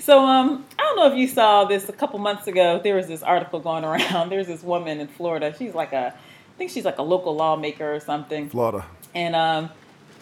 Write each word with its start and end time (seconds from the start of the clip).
So 0.00 0.24
um, 0.24 0.64
I 0.78 0.82
don't 0.82 0.96
know 0.96 1.12
if 1.12 1.18
you 1.18 1.28
saw 1.28 1.64
this 1.64 1.88
a 1.88 1.92
couple 1.92 2.18
months 2.18 2.46
ago. 2.46 2.80
There 2.82 2.96
was 2.96 3.06
this 3.06 3.22
article 3.22 3.60
going 3.60 3.84
around. 3.84 4.30
There's 4.30 4.46
this 4.46 4.62
woman 4.62 4.98
in 5.00 5.08
Florida. 5.08 5.54
She's 5.56 5.74
like 5.74 5.92
a, 5.92 6.14
I 6.14 6.58
think 6.58 6.70
she's 6.70 6.84
like 6.84 6.98
a 6.98 7.02
local 7.02 7.34
lawmaker 7.36 7.94
or 7.94 8.00
something. 8.00 8.48
Florida. 8.50 8.84
And 9.14 9.36
um, 9.36 9.70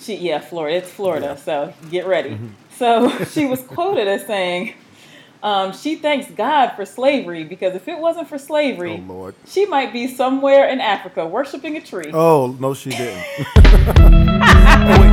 she 0.01 0.17
yeah, 0.17 0.41
Florida. 0.41 0.77
It's 0.79 0.91
Florida. 0.91 1.37
So 1.43 1.73
get 1.91 2.07
ready. 2.07 2.39
So 2.77 3.09
she 3.33 3.47
was 3.47 3.61
quoted 3.63 4.09
as 4.09 4.27
saying. 4.27 4.75
Um, 5.41 5.73
she 5.73 5.95
thanks 5.95 6.29
God 6.33 6.71
for 6.71 6.85
slavery 6.85 7.45
because 7.45 7.77
if 7.77 7.87
it 7.87 7.97
wasn't 8.01 8.29
for 8.29 8.39
slavery, 8.39 8.95
Oh, 9.09 9.13
Lord. 9.13 9.35
she 9.47 9.67
might 9.67 9.93
be 9.93 10.09
somewhere 10.09 10.69
in 10.69 10.81
Africa 10.81 11.25
worshiping 11.29 11.77
a 11.77 11.81
tree. 11.81 12.11
Oh 12.13 12.57
no, 12.59 12.75
she 12.75 12.91
didn't. 12.91 13.25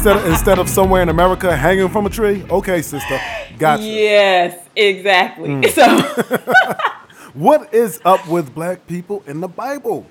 instead 0.00 0.16
of, 0.16 0.26
instead 0.32 0.58
of 0.58 0.68
somewhere 0.68 1.02
in 1.02 1.10
America 1.10 1.54
hanging 1.54 1.90
from 1.90 2.06
a 2.06 2.10
tree? 2.10 2.42
Okay, 2.48 2.80
sister. 2.80 3.20
Gotcha. 3.58 3.82
Yes, 3.82 4.66
exactly. 4.74 5.50
Mm. 5.50 5.70
So 5.70 6.76
What 7.34 7.74
is 7.74 8.00
up 8.04 8.26
with 8.26 8.54
black 8.54 8.86
people 8.86 9.22
in 9.26 9.40
the 9.40 9.48
Bible? 9.48 10.06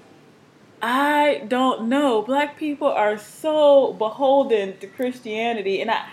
I 0.82 1.44
don't 1.48 1.90
know. 1.90 2.22
Black 2.22 2.56
people 2.58 2.88
are 2.88 3.18
so 3.18 3.94
beholden 3.94 4.78
to 4.78 4.88
Christianity, 4.88 5.82
and 5.82 5.90
I, 5.90 6.06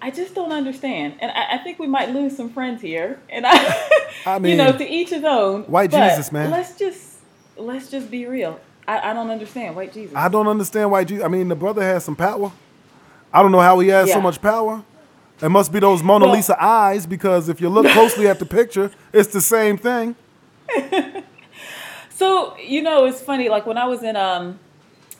I 0.00 0.10
just 0.10 0.34
don't 0.34 0.50
understand. 0.50 1.16
And 1.20 1.30
I, 1.30 1.56
I 1.56 1.58
think 1.58 1.78
we 1.78 1.86
might 1.86 2.08
lose 2.10 2.34
some 2.34 2.48
friends 2.48 2.80
here. 2.80 3.20
And 3.28 3.46
I, 3.46 3.88
I 4.24 4.38
you 4.42 4.56
know, 4.56 4.72
to 4.72 4.88
each 4.88 5.10
his 5.10 5.22
own. 5.22 5.64
white 5.64 5.90
Jesus, 5.90 6.32
man. 6.32 6.50
Let's 6.50 6.78
just 6.78 7.18
let's 7.58 7.90
just 7.90 8.10
be 8.10 8.24
real. 8.24 8.58
I, 8.88 9.10
I 9.10 9.12
don't 9.12 9.30
understand 9.30 9.76
white 9.76 9.92
Jesus. 9.92 10.16
I 10.16 10.28
don't 10.28 10.48
understand 10.48 10.90
white 10.90 11.06
Jesus. 11.06 11.22
I 11.22 11.28
mean, 11.28 11.48
the 11.48 11.56
brother 11.56 11.82
has 11.82 12.04
some 12.04 12.16
power. 12.16 12.50
I 13.32 13.42
don't 13.42 13.52
know 13.52 13.60
how 13.60 13.78
he 13.78 13.88
has 13.88 14.10
so 14.10 14.20
much 14.20 14.40
power. 14.40 14.82
It 15.40 15.48
must 15.50 15.72
be 15.72 15.78
those 15.78 16.02
Mona 16.02 16.26
Well- 16.26 16.34
Lisa 16.34 16.62
eyes 16.62 17.06
because 17.06 17.48
if 17.48 17.60
you 17.60 17.68
look 17.68 17.86
closely 17.92 18.26
at 18.26 18.38
the 18.38 18.46
picture, 18.46 18.90
it's 19.12 19.32
the 19.32 19.40
same 19.40 19.76
thing. 19.78 20.16
So 22.10 22.56
you 22.58 22.82
know, 22.82 23.04
it's 23.04 23.20
funny. 23.22 23.48
Like 23.48 23.64
when 23.64 23.78
I 23.78 23.84
was 23.86 24.02
in 24.02 24.16
um, 24.16 24.58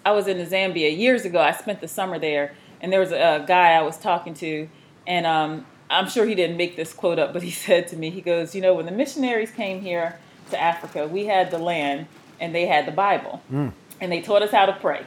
I 0.05 0.13
was 0.13 0.27
in 0.27 0.39
Zambia 0.47 0.97
years 0.97 1.25
ago. 1.25 1.39
I 1.41 1.53
spent 1.53 1.81
the 1.81 1.89
summer 1.89 2.19
there, 2.19 2.55
and 2.81 2.93
there 2.93 3.01
was 3.01 3.13
a, 3.13 3.45
guy 3.47 3.73
I 3.73 3.83
was 3.83 3.99
talking 3.99 4.35
to, 4.35 4.69
and 5.07 5.27
um, 5.27 5.67
I'm 5.91 6.09
sure 6.09 6.25
he 6.25 6.35
didn't 6.35 6.57
make 6.57 6.77
this 6.77 6.93
quote 6.93 7.19
up, 7.19 7.33
but 7.33 7.43
he 7.43 7.51
said 7.67 7.89
to 7.89 7.97
me, 7.97 8.11
he 8.11 8.21
goes, 8.21 8.55
you 8.55 8.61
know, 8.61 8.75
when 8.75 8.87
the 8.87 8.93
missionaries 8.93 9.51
came 9.51 9.81
here 9.81 10.19
to 10.51 10.61
Africa, 10.61 11.07
we 11.07 11.27
had 11.27 11.51
the 11.51 11.59
land, 11.59 12.07
and 12.41 12.55
they 12.55 12.67
had 12.67 12.87
the 12.87 12.93
Bible, 12.93 13.43
and 13.51 13.73
they 14.13 14.21
taught 14.23 14.43
us 14.43 14.51
how 14.51 14.67
to 14.67 14.73
pray. 14.73 15.05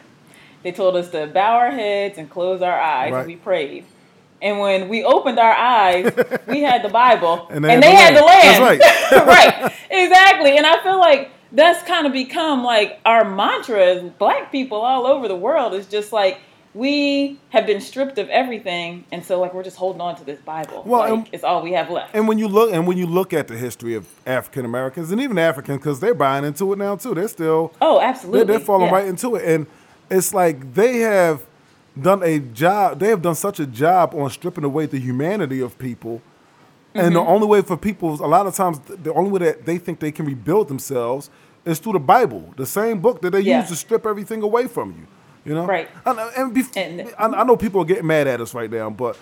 They 0.64 0.72
told 0.72 0.96
us 0.96 1.10
to 1.12 1.28
bow 1.28 1.58
our 1.58 1.72
heads 1.72 2.18
and 2.18 2.30
close 2.30 2.62
our 2.62 2.80
eyes, 2.80 3.12
Right. 3.12 3.20
and 3.20 3.28
we 3.28 3.36
prayed. 3.36 3.86
And 4.42 4.60
when 4.60 4.90
we 4.90 5.04
opened 5.04 5.38
our 5.40 5.54
eyes, 5.54 6.12
we 6.48 6.62
had 6.62 6.84
the 6.84 6.90
Bible, 6.90 7.48
And 7.52 7.64
and 7.66 7.82
they 7.84 7.88
they, 7.88 7.92
had 7.96 8.14
had 8.14 8.16
the 8.16 8.20
the 8.22 8.26
land. 8.26 8.82
That's 8.82 9.12
right. 9.28 9.62
right, 9.62 9.74
exactly. 9.90 10.58
And 10.58 10.66
I 10.66 10.82
feel 10.84 11.00
like 11.00 11.30
that's 11.52 11.84
kind 11.88 12.08
of 12.08 12.14
become 12.14 12.64
like 12.64 13.00
our 13.06 13.24
mantra 13.30 13.86
as 13.86 14.04
black 14.14 14.52
people 14.52 14.78
all 14.80 15.06
over 15.06 15.28
the 15.28 15.36
world 15.36 15.74
is 15.74 15.86
just 15.86 16.12
like 16.14 16.40
we 16.74 17.38
have 17.50 17.66
been 17.68 17.82
stripped 17.82 18.18
of 18.18 18.30
everything, 18.30 19.04
and 19.12 19.26
so 19.26 19.42
like 19.42 19.54
we're 19.54 19.62
just 19.62 19.76
holding 19.76 20.00
on 20.02 20.16
to 20.16 20.24
this 20.24 20.40
Bible. 20.40 20.84
Well, 20.86 21.02
like 21.02 21.12
and- 21.12 21.30
it's 21.34 21.44
all 21.44 21.62
we 21.62 21.74
have 21.74 21.90
left. 21.92 22.16
And 22.16 22.28
when 22.30 22.38
you 22.40 22.48
look 22.48 22.72
and 22.74 22.88
when 22.88 22.98
you 22.98 23.06
look 23.06 23.34
at 23.34 23.50
the 23.50 23.58
history 23.58 23.94
of 23.94 24.08
African 24.26 24.64
Americans 24.64 25.12
and 25.12 25.20
even 25.20 25.38
Africans, 25.38 25.80
because 25.80 26.00
they're 26.00 26.14
buying 26.16 26.46
into 26.46 26.72
it 26.72 26.78
now 26.80 26.96
too. 26.96 27.14
They're 27.14 27.28
still 27.28 27.74
oh, 27.82 28.00
they're, 28.00 28.08
absolutely. 28.08 28.44
they're 28.46 28.60
falling 28.62 28.88
Yeah. 28.88 28.94
right 28.94 29.06
into 29.08 29.36
it, 29.36 29.44
and 29.46 29.68
it's 30.12 30.34
like 30.34 30.74
they 30.76 31.00
have 31.00 31.42
done 32.00 32.22
a 32.24 32.40
job. 32.40 33.00
They 33.00 33.08
have 33.10 33.22
done 33.22 33.36
such 33.36 33.60
a 33.60 33.66
job 33.66 34.14
on 34.16 34.30
stripping 34.30 34.64
away 34.64 34.86
the 34.86 35.00
humanity 35.00 35.62
of 35.62 35.78
people. 35.80 36.22
And 36.94 37.16
the 37.16 37.20
Mm-hmm. 37.22 37.30
only 37.30 37.48
way 37.48 37.62
for 37.62 37.78
people, 37.78 38.14
a 38.24 38.28
lot 38.28 38.46
of 38.48 38.54
times, 38.56 38.80
the 38.80 39.14
only 39.14 39.32
way 39.32 39.40
that 39.40 39.66
they 39.66 39.78
think 39.78 40.00
they 40.02 40.12
can 40.12 40.26
rebuild 40.26 40.68
themselves 40.68 41.30
is 41.64 41.80
through 41.80 41.94
the 41.94 42.00
Bible, 42.00 42.54
the 42.58 42.66
same 42.66 43.00
book 43.00 43.22
that 43.22 43.30
they 43.32 43.40
Yeah. 43.40 43.62
use 43.62 43.70
to 43.70 43.76
strip 43.78 44.06
everything 44.06 44.42
away 44.44 44.68
from 44.68 44.92
you. 44.92 45.08
You 45.46 45.56
know, 45.56 45.66
Right. 45.66 45.90
And, 46.06 46.20
and, 46.20 46.54
bef- 46.56 46.76
And- 46.76 47.14
I, 47.18 47.42
I 47.42 47.44
know 47.46 47.56
people 47.56 47.82
are 47.82 47.86
getting 47.86 48.06
mad 48.08 48.28
at 48.28 48.42
us 48.42 48.54
right 48.54 48.70
now, 48.70 48.90
but 48.90 49.18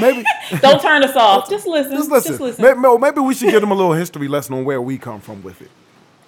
maybe 0.00 0.22
Don't 0.60 0.80
turn 0.82 1.02
us 1.02 1.16
off. 1.16 1.48
Just 1.50 1.66
listen. 1.66 1.92
just 1.96 2.10
listen. 2.10 2.32
Just 2.32 2.40
listen. 2.40 2.62
Maybe, 2.64 2.98
maybe 2.98 3.20
we 3.20 3.34
should 3.34 3.50
give 3.50 3.60
them 3.62 3.70
a 3.70 3.74
little 3.74 3.94
history 3.94 4.28
lesson 4.28 4.54
on 4.54 4.64
where 4.64 4.80
we 4.82 4.98
come 4.98 5.20
from 5.20 5.42
with 5.42 5.60
it. 5.62 5.70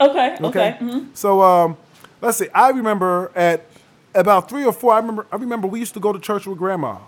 Okay. 0.01 0.35
Okay. 0.37 0.45
Okay. 0.47 0.77
mhm. 0.81 1.09
So 1.15 1.43
um, 1.43 1.77
let's 2.23 2.39
see. 2.39 2.49
I 2.55 2.71
remember 2.71 3.31
at 3.37 3.67
about 4.15 4.49
three 4.49 4.65
or 4.65 4.73
four. 4.73 4.93
I 4.93 4.99
remember. 4.99 5.27
I 5.33 5.37
remember 5.37 5.67
we 5.67 5.79
used 5.81 5.95
to 5.95 6.01
go 6.01 6.13
to 6.13 6.19
church 6.19 6.47
with 6.47 6.59
grandma 6.59 6.99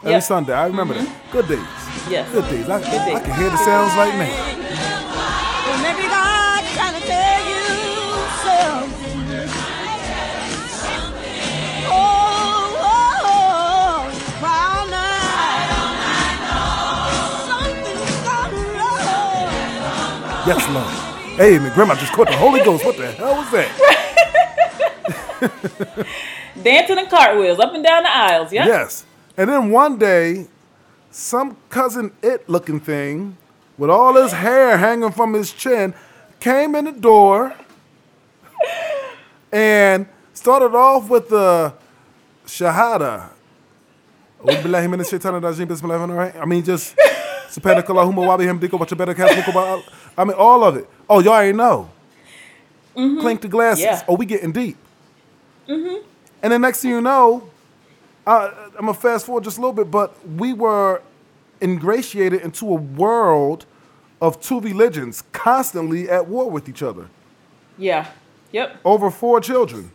every 0.00 0.12
Yep. 0.12 0.22
Sunday. 0.22 0.52
I 0.52 0.66
remember 0.66 0.94
that. 0.94 1.06
Mm-hmm. 1.06 1.32
Good 1.32 1.48
days. 1.48 2.10
Yes. 2.10 2.30
Good 2.32 2.44
days. 2.50 2.68
I, 2.68 2.78
Good 2.80 2.90
days. 2.90 3.16
I 3.16 3.20
can 3.20 3.34
hear 3.40 3.50
the 3.50 3.56
sounds 3.58 3.94
right 3.96 4.14
now. 4.14 4.30
Well, 5.66 5.78
maybe 5.82 6.08
God 6.08 6.62
trying 6.74 6.94
to 7.00 7.06
tell 7.06 7.40
you 7.50 7.62
something. 8.44 9.48
Oh, 11.88 11.94
oh, 12.78 13.26
oh, 13.26 14.10
brown 14.40 14.88
eyes. 14.94 15.70
Something's 17.48 18.16
gone 18.22 18.54
wrong. 18.76 20.46
Yes, 20.46 20.62
Lord. 20.70 20.92
Hey, 21.36 21.58
man, 21.58 21.72
grandma 21.74 21.94
just 21.96 22.12
caught 22.12 22.28
the 22.28 22.36
Holy 22.36 22.60
Ghost. 22.62 22.84
What 22.84 22.96
the 22.96 23.10
hell 23.12 23.36
was 23.36 23.50
that? 23.52 23.92
Dancing 26.62 26.98
and 26.98 27.08
cartwheels 27.08 27.58
up 27.58 27.74
and 27.74 27.84
down 27.84 28.02
the 28.02 28.14
aisles. 28.14 28.52
Yeah. 28.52 28.66
Yes. 28.66 29.04
And 29.36 29.50
then 29.50 29.70
one 29.70 29.98
day, 29.98 30.46
some 31.10 31.56
cousin 31.70 32.12
it 32.22 32.48
looking 32.48 32.80
thing 32.80 33.36
with 33.78 33.90
all 33.90 34.14
his 34.14 34.32
hair 34.32 34.78
hanging 34.78 35.12
from 35.12 35.34
his 35.34 35.52
chin 35.52 35.94
came 36.40 36.74
in 36.74 36.84
the 36.86 36.92
door 36.92 37.54
and 39.52 40.06
started 40.32 40.74
off 40.74 41.08
with 41.10 41.28
the 41.28 41.74
Shahada. 42.46 43.30
I 46.40 46.44
mean, 46.44 46.62
just 46.64 46.94
I 50.16 50.24
mean, 50.24 50.36
all 50.36 50.64
of 50.64 50.76
it. 50.76 50.88
Oh, 51.08 51.20
y'all 51.20 51.32
already 51.32 51.52
know. 51.52 51.90
Mm-hmm. 52.96 53.20
Clink 53.20 53.40
the 53.40 53.48
glasses. 53.48 53.84
Yeah. 53.84 54.02
Oh, 54.08 54.14
we 54.14 54.26
getting 54.26 54.52
deep. 54.52 54.76
And 55.68 56.52
then 56.52 56.60
next 56.60 56.82
thing 56.82 56.90
you 56.90 57.00
know, 57.00 57.48
uh, 58.26 58.50
I'm 58.74 58.86
gonna 58.86 58.94
fast 58.94 59.26
forward 59.26 59.44
just 59.44 59.58
a 59.58 59.60
little 59.60 59.72
bit, 59.74 59.90
but 59.90 60.14
we 60.28 60.52
were 60.52 61.02
ingratiated 61.62 62.42
into 62.42 62.66
a 62.68 62.74
world 62.74 63.66
of 64.20 64.40
two 64.40 64.60
religions 64.60 65.22
constantly 65.32 66.08
at 66.08 66.26
war 66.26 66.50
with 66.50 66.68
each 66.68 66.82
other 66.82 67.08
Yeah. 67.78 68.06
Yep. 68.52 68.76
over 68.84 69.10
four 69.10 69.40
children. 69.40 69.90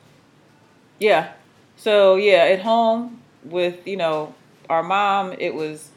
Yeah. 0.99 1.31
So 1.77 2.15
yeah, 2.15 2.43
at 2.43 2.61
home 2.61 3.19
with 3.43 3.85
you 3.87 3.97
know 3.97 4.33
our 4.69 4.83
mom, 4.83 5.33
it 5.37 5.53
was 5.55 5.89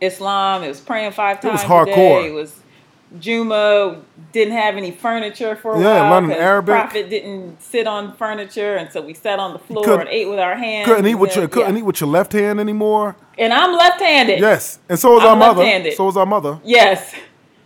Islam. 0.00 0.62
It 0.64 0.68
was 0.68 0.80
praying 0.80 1.12
five 1.12 1.42
was 1.42 1.60
times 1.60 1.62
a 1.62 1.66
hardcore. 1.66 1.94
day. 1.94 2.26
It 2.28 2.32
was 2.34 2.60
Juma. 3.18 3.96
Didn't 4.32 4.54
have 4.54 4.76
any 4.76 4.92
furniture 4.92 5.56
for 5.56 5.74
a 5.74 5.80
Yeah, 5.80 6.02
while. 6.02 6.10
learning 6.12 6.30
'cause 6.30 6.38
Arabic. 6.38 6.74
Prophet 6.74 7.10
didn't 7.10 7.60
sit 7.60 7.86
on 7.88 8.14
furniture, 8.16 8.76
and 8.76 8.92
so 8.92 9.00
we 9.00 9.14
sat 9.14 9.38
on 9.40 9.52
the 9.52 9.58
floor 9.58 9.98
and 10.00 10.08
ate 10.08 10.28
with 10.28 10.38
our 10.38 10.54
hands. 10.54 10.86
Couldn't 10.86 11.06
eat 11.06 11.16
with 11.16 11.30
then- 11.32 11.40
your 11.40 11.48
couldn't 11.48 11.74
yeah. 11.74 11.80
eat 11.80 11.84
with 11.84 12.00
your 12.00 12.10
left 12.10 12.32
hand 12.32 12.60
anymore. 12.60 13.16
And 13.36 13.52
I'm 13.52 13.72
left-handed. 13.76 14.38
Yes, 14.38 14.78
and 14.88 14.98
so 14.98 15.14
was 15.14 15.22
I'm 15.24 15.30
our 15.30 15.36
mother. 15.36 15.60
left-handed. 15.60 15.96
So 15.96 16.04
was 16.04 16.16
our 16.16 16.26
mother. 16.26 16.58
Yes. 16.62 17.12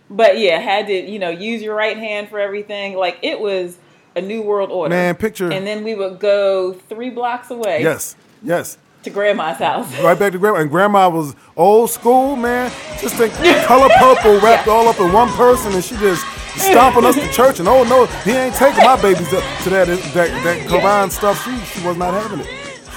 But 0.09 0.37
yeah, 0.39 0.59
had 0.59 0.87
to, 0.87 0.93
you 0.93 1.19
know, 1.19 1.29
use 1.29 1.61
your 1.61 1.75
right 1.75 1.97
hand 1.97 2.29
for 2.29 2.39
everything. 2.39 2.95
Like 2.95 3.17
it 3.21 3.39
was 3.39 3.77
a 4.15 4.21
new 4.21 4.41
world 4.41 4.71
order. 4.71 4.89
Man, 4.95 5.15
picture- 5.15 5.51
And 5.51 5.67
then 5.67 5.83
we 5.83 5.93
would 5.93 6.19
go 6.19 6.73
three 6.89 7.09
blocks 7.09 7.51
away 7.51 7.81
Yes, 7.83 8.15
yes. 8.41 8.77
To 9.05 9.09
grandma's 9.09 9.57
house. 9.57 9.87
Right 10.03 10.17
back 10.19 10.33
to 10.33 10.37
grandma, 10.37 10.59
and 10.59 10.69
grandma 10.69 11.09
was 11.09 11.35
old 11.55 11.89
school, 11.89 12.35
man. 12.35 12.71
Just 12.99 13.15
think, 13.15 13.33
color 13.65 13.89
purple 13.97 14.39
wrapped 14.39 14.67
Yeah. 14.67 14.73
all 14.73 14.87
up 14.87 14.99
in 14.99 15.11
one 15.13 15.29
person, 15.29 15.73
and 15.73 15.83
she 15.83 15.95
just 15.97 16.23
stomping 16.57 17.05
us 17.05 17.15
to 17.15 17.27
church. 17.31 17.59
And 17.59 17.67
oh 17.67 17.83
no, 17.83 18.05
he 18.23 18.31
ain't 18.31 18.55
taking 18.55 18.83
my 18.83 19.01
babies 19.01 19.33
up 19.33 19.43
to 19.63 19.69
that 19.71 19.87
that 19.87 20.43
that 20.43 20.67
Quran 20.67 21.09
stuff. 21.11 21.43
She 21.43 21.79
she 21.79 21.87
was 21.87 21.97
not 21.97 22.13
having 22.13 22.41
it. 22.41 22.47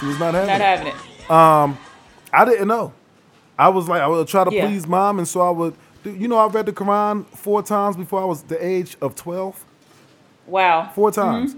She 0.00 0.06
was 0.06 0.18
not 0.18 0.34
having 0.34 0.48
Not 0.48 0.60
it. 0.60 0.64
having 0.64 0.86
it. 0.88 1.30
Um, 1.30 1.78
I 2.32 2.44
didn't 2.44 2.68
know. 2.68 2.92
I 3.58 3.68
was 3.70 3.88
like, 3.88 4.00
I 4.00 4.06
would 4.06 4.28
try 4.28 4.44
to 4.44 4.54
Yeah. 4.54 4.66
please 4.66 4.86
mom, 4.86 5.18
and 5.18 5.26
so 5.26 5.40
I 5.40 5.50
would. 5.50 5.74
You 6.04 6.28
know, 6.28 6.38
I 6.38 6.46
read 6.46 6.66
the 6.66 6.72
Quran 6.72 7.26
four 7.26 7.62
times 7.62 7.96
before 7.96 8.22
I 8.22 8.24
was 8.24 8.42
the 8.42 8.64
age 8.64 8.96
of 9.02 9.14
twelve. 9.14 9.64
Wow. 10.46 10.90
Four 10.94 11.10
times. 11.10 11.56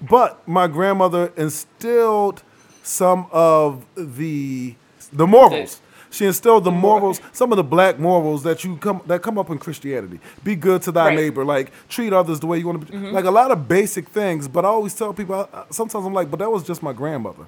But 0.00 0.46
my 0.48 0.66
grandmother 0.66 1.32
instilled 1.36 2.42
some 2.82 3.26
of 3.32 3.84
the 3.96 4.74
the 5.12 5.26
morals. 5.26 5.80
She 6.10 6.26
instilled 6.26 6.64
the 6.64 6.70
morals, 6.70 7.22
some 7.32 7.52
of 7.52 7.56
the 7.56 7.64
black 7.64 7.98
morals 7.98 8.42
that 8.42 8.64
you 8.64 8.76
come 8.76 9.00
that 9.06 9.22
come 9.22 9.38
up 9.38 9.48
in 9.48 9.58
Christianity. 9.58 10.20
Be 10.44 10.54
good 10.56 10.82
to 10.82 10.92
thy 10.92 11.06
Right. 11.06 11.16
neighbor, 11.16 11.42
like 11.44 11.72
treat 11.88 12.12
others 12.12 12.38
the 12.40 12.46
way 12.46 12.58
you 12.58 12.66
want 12.66 12.80
to 12.86 12.86
be. 12.86 12.98
Mm-hmm. 12.98 13.14
Like 13.14 13.24
a 13.24 13.30
lot 13.30 13.50
of 13.50 13.66
basic 13.66 14.08
things. 14.10 14.46
But 14.46 14.66
I 14.66 14.68
always 14.68 14.94
tell 14.94 15.14
people, 15.14 15.48
sometimes 15.70 16.04
I'm 16.04 16.12
like, 16.12 16.30
but 16.30 16.38
that 16.40 16.50
was 16.50 16.64
just 16.64 16.82
my 16.82 16.92
grandmother. 16.92 17.46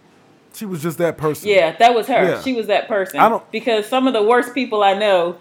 She 0.54 0.64
was 0.64 0.80
just 0.82 0.96
that 0.98 1.18
person. 1.18 1.48
Yeah, 1.48 1.76
that 1.76 1.94
was 1.94 2.06
her. 2.06 2.24
Yeah. 2.24 2.42
She 2.42 2.54
was 2.54 2.66
that 2.68 2.88
person. 2.88 3.20
I 3.20 3.28
don't- 3.28 3.50
because 3.50 3.86
some 3.86 4.06
of 4.06 4.14
the 4.14 4.22
worst 4.22 4.54
people 4.54 4.82
I 4.82 4.94
know 4.94 5.36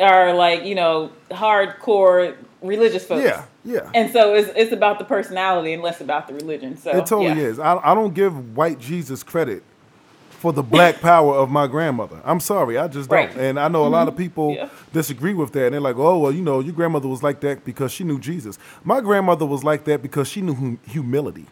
are 0.00 0.32
like 0.34 0.64
you 0.64 0.74
know 0.76 1.10
hardcore 1.30 2.36
religious 2.62 3.04
folks. 3.04 3.24
Yeah, 3.24 3.44
yeah. 3.64 3.90
And 3.94 4.10
so 4.12 4.34
it's 4.34 4.50
it's 4.56 4.72
about 4.72 4.98
the 4.98 5.04
personality 5.04 5.72
and 5.72 5.82
less 5.82 6.00
about 6.00 6.28
the 6.28 6.34
religion. 6.34 6.76
So 6.76 6.90
It 6.90 7.06
totally 7.06 7.40
yeah. 7.40 7.48
is. 7.48 7.58
I, 7.58 7.78
I 7.82 7.94
don't 7.94 8.14
give 8.14 8.56
white 8.56 8.78
Jesus 8.78 9.22
credit 9.22 9.62
for 10.30 10.52
the 10.52 10.62
black 10.62 11.00
power 11.02 11.34
of 11.34 11.50
my 11.50 11.66
grandmother. 11.66 12.20
I'm 12.24 12.40
sorry, 12.40 12.78
I 12.78 12.88
just 12.88 13.10
don't. 13.10 13.16
Right. 13.18 13.30
Mm-hmm. 13.30 13.40
And 13.40 13.60
I 13.60 13.68
know 13.68 13.86
a 13.86 13.88
lot 13.88 14.08
of 14.08 14.16
people 14.16 14.54
Yeah. 14.54 14.68
disagree 14.92 15.34
with 15.34 15.52
that. 15.52 15.66
And 15.66 15.74
they're 15.74 15.80
like, 15.80 15.96
oh, 15.96 16.18
well, 16.18 16.32
you 16.32 16.42
know, 16.42 16.60
your 16.60 16.72
grandmother 16.74 17.08
was 17.08 17.22
like 17.22 17.40
that 17.40 17.64
because 17.64 17.92
she 17.92 18.04
knew 18.04 18.18
Jesus. 18.18 18.58
My 18.82 19.00
grandmother 19.00 19.44
was 19.46 19.62
like 19.64 19.84
that 19.84 20.00
because 20.02 20.28
she 20.28 20.40
knew 20.40 20.54
hum- 20.54 20.80
humility. 20.86 21.46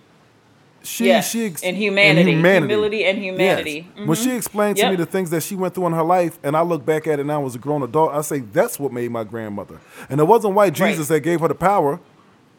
She, 0.89 1.05
Yes, 1.07 1.31
she 1.31 1.45
ex- 1.45 1.63
and 1.63 1.77
humanity. 1.77 2.33
Humility 2.33 3.05
and 3.05 3.19
humanity. 3.19 3.87
Yes. 3.95 4.07
When 4.09 4.17
she 4.17 4.35
explained 4.35 4.77
to 4.79 4.85
Yep. 4.85 4.91
me 4.93 4.97
the 4.97 5.05
things 5.07 5.29
that 5.31 5.43
she 5.43 5.55
went 5.55 5.75
through 5.75 5.87
in 5.89 5.93
her 5.93 6.03
life, 6.03 6.39
and 6.43 6.57
I 6.57 6.63
look 6.63 6.87
back 6.87 7.07
at 7.07 7.21
it 7.21 7.27
now 7.27 7.45
as 7.45 7.55
a 7.55 7.59
grown 7.59 7.83
adult, 7.83 8.13
I 8.15 8.23
say 8.23 8.39
that's 8.41 8.81
what 8.81 8.91
made 8.91 9.11
my 9.11 9.23
grandmother. 9.25 9.81
And 10.09 10.19
it 10.19 10.25
wasn't 10.25 10.55
white 10.55 10.79
Right. 10.81 10.89
Jesus 10.91 11.09
that 11.09 11.21
gave 11.21 11.41
her 11.41 11.49
the 11.49 11.55
power. 11.55 12.01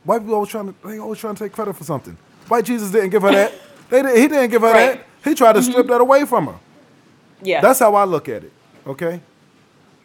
White 0.04 0.20
people 0.20 0.36
always 0.36 0.50
trying 0.50 0.68
to 0.68 0.76
they 0.88 1.00
always 1.00 1.18
trying 1.20 1.36
to 1.36 1.44
take 1.44 1.54
credit 1.54 1.76
for 1.76 1.84
something. 1.84 2.18
White 2.48 2.66
Jesus 2.66 2.92
didn't 2.92 3.10
give 3.10 3.24
her 3.24 3.32
that. 3.32 3.52
They 3.90 4.04
did, 4.04 4.18
he 4.18 4.28
didn't 4.28 4.52
give 4.52 4.62
her 4.62 4.68
Right. 4.72 4.90
Mm-hmm. 4.92 5.02
that. 5.24 5.30
He 5.30 5.34
tried 5.36 5.54
to 5.54 5.64
strip 5.64 5.88
that 5.88 6.00
away 6.00 6.24
from 6.26 6.46
her. 6.48 6.56
Yeah. 7.42 7.62
That's 7.62 7.80
how 7.80 7.96
I 7.96 8.04
look 8.04 8.30
at 8.30 8.44
it. 8.44 8.52
Okay. 8.86 9.22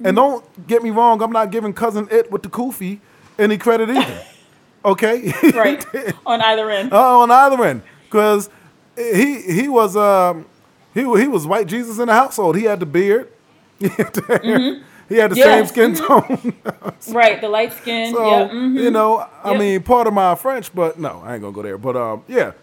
And 0.02 0.16
don't 0.16 0.66
get 0.66 0.82
me 0.82 0.88
wrong. 0.88 1.20
I'm 1.22 1.30
not 1.32 1.50
giving 1.50 1.74
cousin 1.74 2.08
it 2.10 2.30
with 2.32 2.42
the 2.42 2.48
kufi 2.48 3.00
any 3.38 3.58
credit 3.58 3.90
either. 3.90 4.22
Okay. 4.86 5.32
right 5.54 5.82
on 6.26 6.42
either 6.42 6.68
end. 6.70 6.92
Uh, 6.92 7.20
on 7.20 7.30
either 7.30 7.64
end, 7.64 7.80
because 8.14 8.48
he 8.96 9.40
he 9.42 9.66
was 9.68 9.96
um 9.96 10.46
he 10.94 11.00
he 11.00 11.26
was 11.26 11.48
white 11.48 11.66
Jesus 11.66 11.98
in 11.98 12.06
the 12.06 12.14
household. 12.14 12.56
He 12.56 12.62
had 12.64 12.78
the 12.80 12.86
beard. 12.86 13.28
He 13.80 13.88
had 13.88 14.14
the, 14.14 14.22
hair. 14.40 14.82
He 15.08 15.16
had 15.16 15.32
the 15.32 15.36
Yes. 15.36 15.44
same 15.44 15.66
skin 15.66 15.94
tone. 15.96 16.54
right, 17.10 17.40
the 17.40 17.48
light 17.48 17.72
skin. 17.72 18.14
so 18.14 18.24
yeah. 18.30 18.48
mhm. 18.48 18.80
you 18.80 18.90
know, 18.92 19.26
I 19.42 19.50
Yep. 19.50 19.60
mean, 19.60 19.82
part 19.82 20.06
of 20.06 20.14
my 20.14 20.34
French, 20.36 20.72
but 20.72 20.98
no, 20.98 21.20
I 21.24 21.34
ain't 21.34 21.42
gonna 21.42 21.52
go 21.52 21.60
there. 21.62 21.76
But 21.76 21.96
um, 21.96 22.22
yeah, 22.28 22.52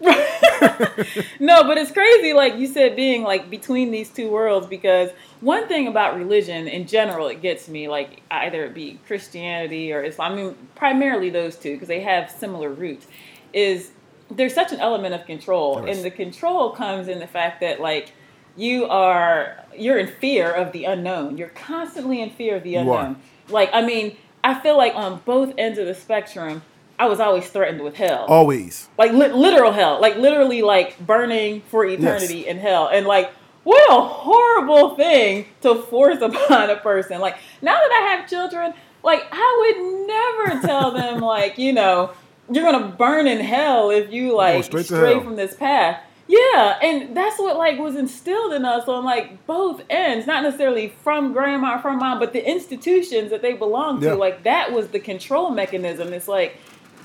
No, 1.38 1.64
but 1.64 1.76
it's 1.76 1.90
crazy, 1.92 2.32
like 2.32 2.56
you 2.56 2.66
said, 2.66 2.96
being 2.96 3.22
like 3.22 3.50
between 3.50 3.90
these 3.90 4.08
two 4.08 4.30
worlds. 4.30 4.66
Because 4.66 5.10
one 5.40 5.68
thing 5.68 5.86
about 5.86 6.16
religion 6.16 6.66
in 6.66 6.86
general, 6.86 7.28
it 7.28 7.42
gets 7.42 7.68
me 7.68 7.88
like 7.88 8.22
either 8.30 8.64
it 8.64 8.74
be 8.74 8.98
Christianity 9.06 9.92
or 9.92 10.02
Islam. 10.02 10.32
I 10.32 10.36
mean, 10.36 10.54
primarily 10.74 11.28
those 11.30 11.56
two 11.56 11.74
because 11.74 11.88
they 11.88 12.00
have 12.00 12.30
similar 12.30 12.70
roots. 12.70 13.06
Is 13.52 13.90
there's 14.36 14.54
such 14.54 14.72
an 14.72 14.80
element 14.80 15.14
of 15.14 15.26
control, 15.26 15.78
and 15.78 16.04
the 16.04 16.10
control 16.10 16.70
comes 16.70 17.08
in 17.08 17.18
the 17.18 17.26
fact 17.26 17.60
that 17.60 17.80
like 17.80 18.12
you 18.56 18.86
are 18.86 19.56
you're 19.76 19.98
in 19.98 20.06
fear 20.06 20.50
of 20.50 20.72
the 20.72 20.84
unknown. 20.84 21.38
You're 21.38 21.48
constantly 21.48 22.20
in 22.20 22.30
fear 22.30 22.56
of 22.56 22.62
the 22.62 22.74
unknown. 22.76 23.16
Like 23.48 23.70
I 23.72 23.82
mean, 23.82 24.16
I 24.44 24.58
feel 24.60 24.76
like 24.76 24.94
on 24.94 25.20
both 25.24 25.54
ends 25.58 25.78
of 25.78 25.86
the 25.86 25.94
spectrum, 25.94 26.62
I 26.98 27.06
was 27.06 27.18
always 27.20 27.48
threatened 27.48 27.82
with 27.82 27.96
hell 27.96 28.26
always. 28.28 28.88
like 28.98 29.12
li- 29.12 29.32
literal 29.32 29.72
hell, 29.72 30.00
like 30.00 30.16
literally 30.16 30.62
like 30.62 30.98
burning 31.00 31.62
for 31.62 31.84
eternity 31.84 32.46
in 32.46 32.58
hell, 32.58 32.88
and 32.92 33.06
like 33.06 33.32
what 33.64 33.80
a 33.90 34.00
horrible 34.02 34.96
thing 34.96 35.46
to 35.62 35.74
force 35.82 36.20
upon 36.22 36.70
a 36.70 36.76
person. 36.76 37.20
Like 37.20 37.36
now 37.62 37.74
that 37.78 37.92
I 37.92 38.16
have 38.16 38.28
children, 38.28 38.74
like 39.02 39.22
I 39.32 39.74
would 39.74 40.06
never 40.52 40.66
tell 40.66 40.90
them 40.92 41.20
like 41.20 41.58
you 41.58 41.72
know 41.72 42.10
you're 42.54 42.70
gonna 42.70 42.94
burn 42.96 43.26
in 43.26 43.40
hell 43.40 43.90
if 43.90 44.12
you 44.12 44.34
like 44.34 44.64
straight 44.64 44.86
stray 44.86 45.20
from 45.20 45.36
this 45.36 45.54
path. 45.54 46.02
Yeah, 46.28 46.78
and 46.82 47.16
that's 47.16 47.38
what 47.38 47.56
like 47.56 47.78
was 47.78 47.96
instilled 47.96 48.52
in 48.52 48.64
us 48.64 48.88
on 48.88 49.04
like 49.04 49.46
both 49.46 49.82
ends, 49.90 50.26
not 50.26 50.42
necessarily 50.42 50.94
from 51.02 51.32
grandma 51.32 51.76
or 51.76 51.78
from 51.80 51.98
mom, 51.98 52.18
but 52.18 52.32
the 52.32 52.48
institutions 52.48 53.30
that 53.30 53.42
they 53.42 53.52
belong 53.52 54.00
to. 54.00 54.06
Yeah. 54.06 54.12
Like 54.14 54.44
that 54.44 54.72
was 54.72 54.88
the 54.88 55.00
control 55.00 55.50
mechanism. 55.50 56.12
It's 56.12 56.28
like 56.28 56.56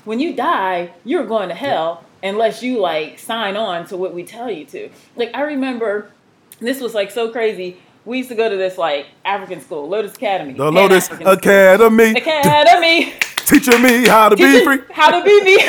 when 0.04 0.20
you 0.20 0.34
die, 0.34 0.92
you're 1.04 1.26
going 1.26 1.48
to 1.48 1.54
hell 1.54 2.04
unless 2.22 2.62
you 2.62 2.80
like 2.80 3.18
sign 3.18 3.56
on 3.56 3.86
to 3.88 3.96
what 3.96 4.14
we 4.14 4.24
tell 4.24 4.50
you 4.50 4.64
to. 4.66 4.88
Like 5.16 5.30
I 5.34 5.42
remember 5.42 6.10
this 6.60 6.80
was 6.80 6.94
like 6.94 7.10
so 7.10 7.30
crazy. 7.30 7.76
We 8.08 8.16
used 8.16 8.30
to 8.30 8.34
go 8.34 8.48
to 8.48 8.56
this 8.56 8.78
like 8.78 9.08
African 9.22 9.60
school, 9.60 9.86
Lotus 9.86 10.14
Academy. 10.14 10.54
The 10.54 10.72
Lotus 10.72 11.08
Pan-African 11.10 11.26
school. 11.26 11.50
Academy, 11.52 12.10
Academy. 12.12 13.12
teaching 13.44 13.82
me 13.82 14.08
how 14.08 14.30
to 14.30 14.36
be 14.36 14.64
free. 14.64 14.78
How 14.94 15.10
to 15.10 15.22
be 15.22 15.44
me. 15.44 15.56
we 15.58 15.62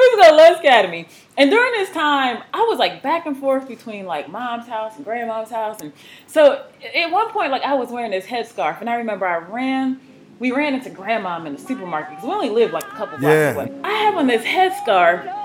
used 0.00 0.14
to 0.14 0.16
go 0.16 0.28
to 0.30 0.36
Lotus 0.36 0.60
Academy. 0.60 1.08
And 1.36 1.50
during 1.50 1.72
this 1.72 1.90
time, 1.90 2.44
I 2.54 2.60
was 2.70 2.78
like 2.78 3.02
back 3.02 3.26
and 3.26 3.36
forth 3.36 3.66
between 3.66 4.06
like 4.06 4.28
mom's 4.28 4.68
house 4.68 4.94
and 4.94 5.04
grandma's 5.04 5.50
house. 5.50 5.80
And 5.80 5.92
so 6.28 6.64
at 6.94 7.10
one 7.10 7.30
point, 7.30 7.50
like 7.50 7.62
I 7.62 7.74
was 7.74 7.88
wearing 7.88 8.12
this 8.12 8.26
headscarf. 8.26 8.80
And 8.80 8.88
I 8.88 8.94
remember 8.94 9.26
I 9.26 9.38
ran, 9.38 9.98
we 10.38 10.52
ran 10.52 10.72
into 10.74 10.88
grandma 10.90 11.44
in 11.44 11.54
the 11.54 11.60
supermarket 11.60 12.10
because 12.10 12.24
we 12.28 12.32
only 12.32 12.50
lived 12.50 12.72
like 12.72 12.84
a 12.84 12.90
couple 12.90 13.18
blocks 13.18 13.24
Yeah. 13.34 13.54
away. 13.54 13.72
I 13.82 13.90
have 13.92 14.14
on 14.14 14.28
this 14.28 14.44
headscarf 14.44 15.41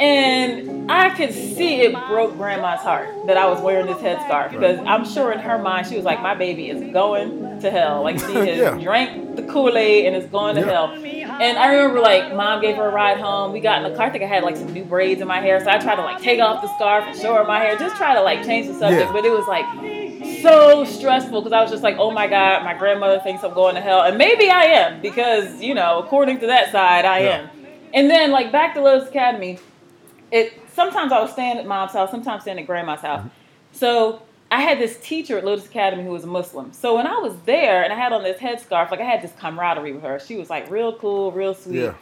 and 0.00 0.88
I 0.88 1.10
could 1.10 1.32
see 1.32 1.80
it 1.82 2.06
broke 2.06 2.36
grandma's 2.36 2.80
heart 2.80 3.08
that 3.26 3.36
I 3.36 3.48
was 3.48 3.60
wearing 3.60 3.86
this 3.86 3.98
headscarf 3.98 4.50
because 4.52 4.78
I'm 4.86 5.04
sure 5.04 5.32
in 5.32 5.40
her 5.40 5.58
mind 5.58 5.86
she 5.88 5.96
was 5.96 6.04
like, 6.04 6.22
my 6.22 6.34
baby 6.34 6.68
is 6.70 6.80
going 6.92 7.58
to 7.60 7.70
hell. 7.70 8.02
Like 8.02 8.18
she 8.18 8.34
has 8.34 8.58
Yeah. 8.58 8.78
drank 8.82 9.36
the 9.36 9.42
Kool 9.42 9.76
Aid 9.76 10.06
and 10.06 10.14
is 10.16 10.26
going 10.30 10.54
to 10.56 10.60
Yeah. 10.62 10.66
hell. 10.68 10.94
And 11.40 11.58
I 11.58 11.74
remember 11.74 12.00
like 12.00 12.34
mom 12.34 12.60
gave 12.62 12.76
her 12.76 12.86
a 12.86 12.90
ride 12.92 13.18
home. 13.18 13.52
We 13.52 13.60
got 13.60 13.78
in 13.84 13.90
the 13.90 13.96
car. 13.96 14.06
I 14.06 14.10
think 14.10 14.22
I 14.24 14.26
had 14.28 14.44
like 14.44 14.56
some 14.56 14.72
new 14.72 14.84
braids 14.84 15.20
in 15.20 15.28
my 15.28 15.40
hair, 15.40 15.58
so 15.60 15.70
I 15.70 15.78
tried 15.78 15.96
to 15.96 16.02
like 16.02 16.20
take 16.20 16.40
off 16.40 16.62
the 16.62 16.68
scarf 16.68 17.04
and 17.06 17.16
show 17.16 17.34
her 17.34 17.44
my 17.44 17.58
hair, 17.58 17.76
just 17.76 17.96
try 17.96 18.14
to 18.14 18.22
like 18.22 18.44
change 18.46 18.68
the 18.68 18.74
subject. 18.74 19.06
Yeah. 19.08 19.12
But 19.12 19.24
it 19.24 19.32
was 19.32 19.46
like 19.46 19.66
so 20.40 20.84
stressful 20.84 21.40
because 21.42 21.52
I 21.52 21.60
was 21.62 21.70
just 21.70 21.82
like, 21.82 21.96
oh 21.98 22.10
my 22.10 22.26
god, 22.26 22.64
my 22.64 22.74
grandmother 22.74 23.18
thinks 23.20 23.42
I'm 23.42 23.54
going 23.54 23.74
to 23.74 23.80
hell, 23.80 24.02
and 24.02 24.16
maybe 24.16 24.48
I 24.48 24.62
am 24.64 25.00
because 25.02 25.60
you 25.60 25.74
know, 25.74 25.98
according 25.98 26.40
to 26.40 26.46
that 26.46 26.70
side, 26.72 27.04
I 27.04 27.20
am. 27.20 27.50
And 27.92 28.10
then 28.10 28.30
like 28.30 28.52
back 28.52 28.74
to 28.74 28.80
Lotus 28.82 29.08
Academy, 29.08 29.58
it 30.30 30.60
sometimes 30.74 31.12
I 31.12 31.20
was 31.20 31.32
staying 31.32 31.58
at 31.58 31.66
mom's 31.66 31.92
house, 31.92 32.10
sometimes 32.10 32.42
staying 32.42 32.58
at 32.58 32.66
grandma's 32.66 33.00
house. 33.00 33.20
Mm-hmm. 33.20 33.28
So 33.72 34.22
I 34.50 34.60
had 34.60 34.78
this 34.78 34.98
teacher 34.98 35.38
at 35.38 35.44
Lotus 35.44 35.66
Academy 35.66 36.04
who 36.04 36.10
was 36.10 36.24
a 36.24 36.28
Muslim. 36.28 36.72
So 36.72 36.96
when 36.96 37.06
I 37.06 37.18
was 37.18 37.36
there 37.46 37.82
and 37.82 37.92
I 37.92 37.96
had 37.96 38.12
on 38.12 38.22
this 38.22 38.38
headscarf, 38.38 38.90
like 38.90 39.00
I 39.00 39.04
had 39.04 39.22
this 39.22 39.32
camaraderie 39.38 39.92
with 39.92 40.02
her. 40.02 40.18
She 40.20 40.36
was 40.36 40.48
like 40.48 40.70
real 40.70 40.96
cool, 40.96 41.32
real 41.32 41.54
sweet. 41.54 41.80
Yeah. 41.80 41.94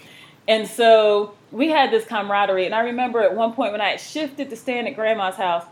And 0.46 0.68
so 0.68 1.34
we 1.52 1.68
had 1.70 1.90
this 1.90 2.04
camaraderie. 2.04 2.66
And 2.66 2.74
I 2.74 2.80
remember 2.80 3.20
at 3.20 3.34
one 3.34 3.54
point 3.54 3.72
when 3.72 3.80
I 3.80 3.90
had 3.90 4.00
shifted 4.00 4.50
to 4.50 4.56
staying 4.56 4.86
at 4.86 4.94
grandma's 4.94 5.36
house, 5.36 5.64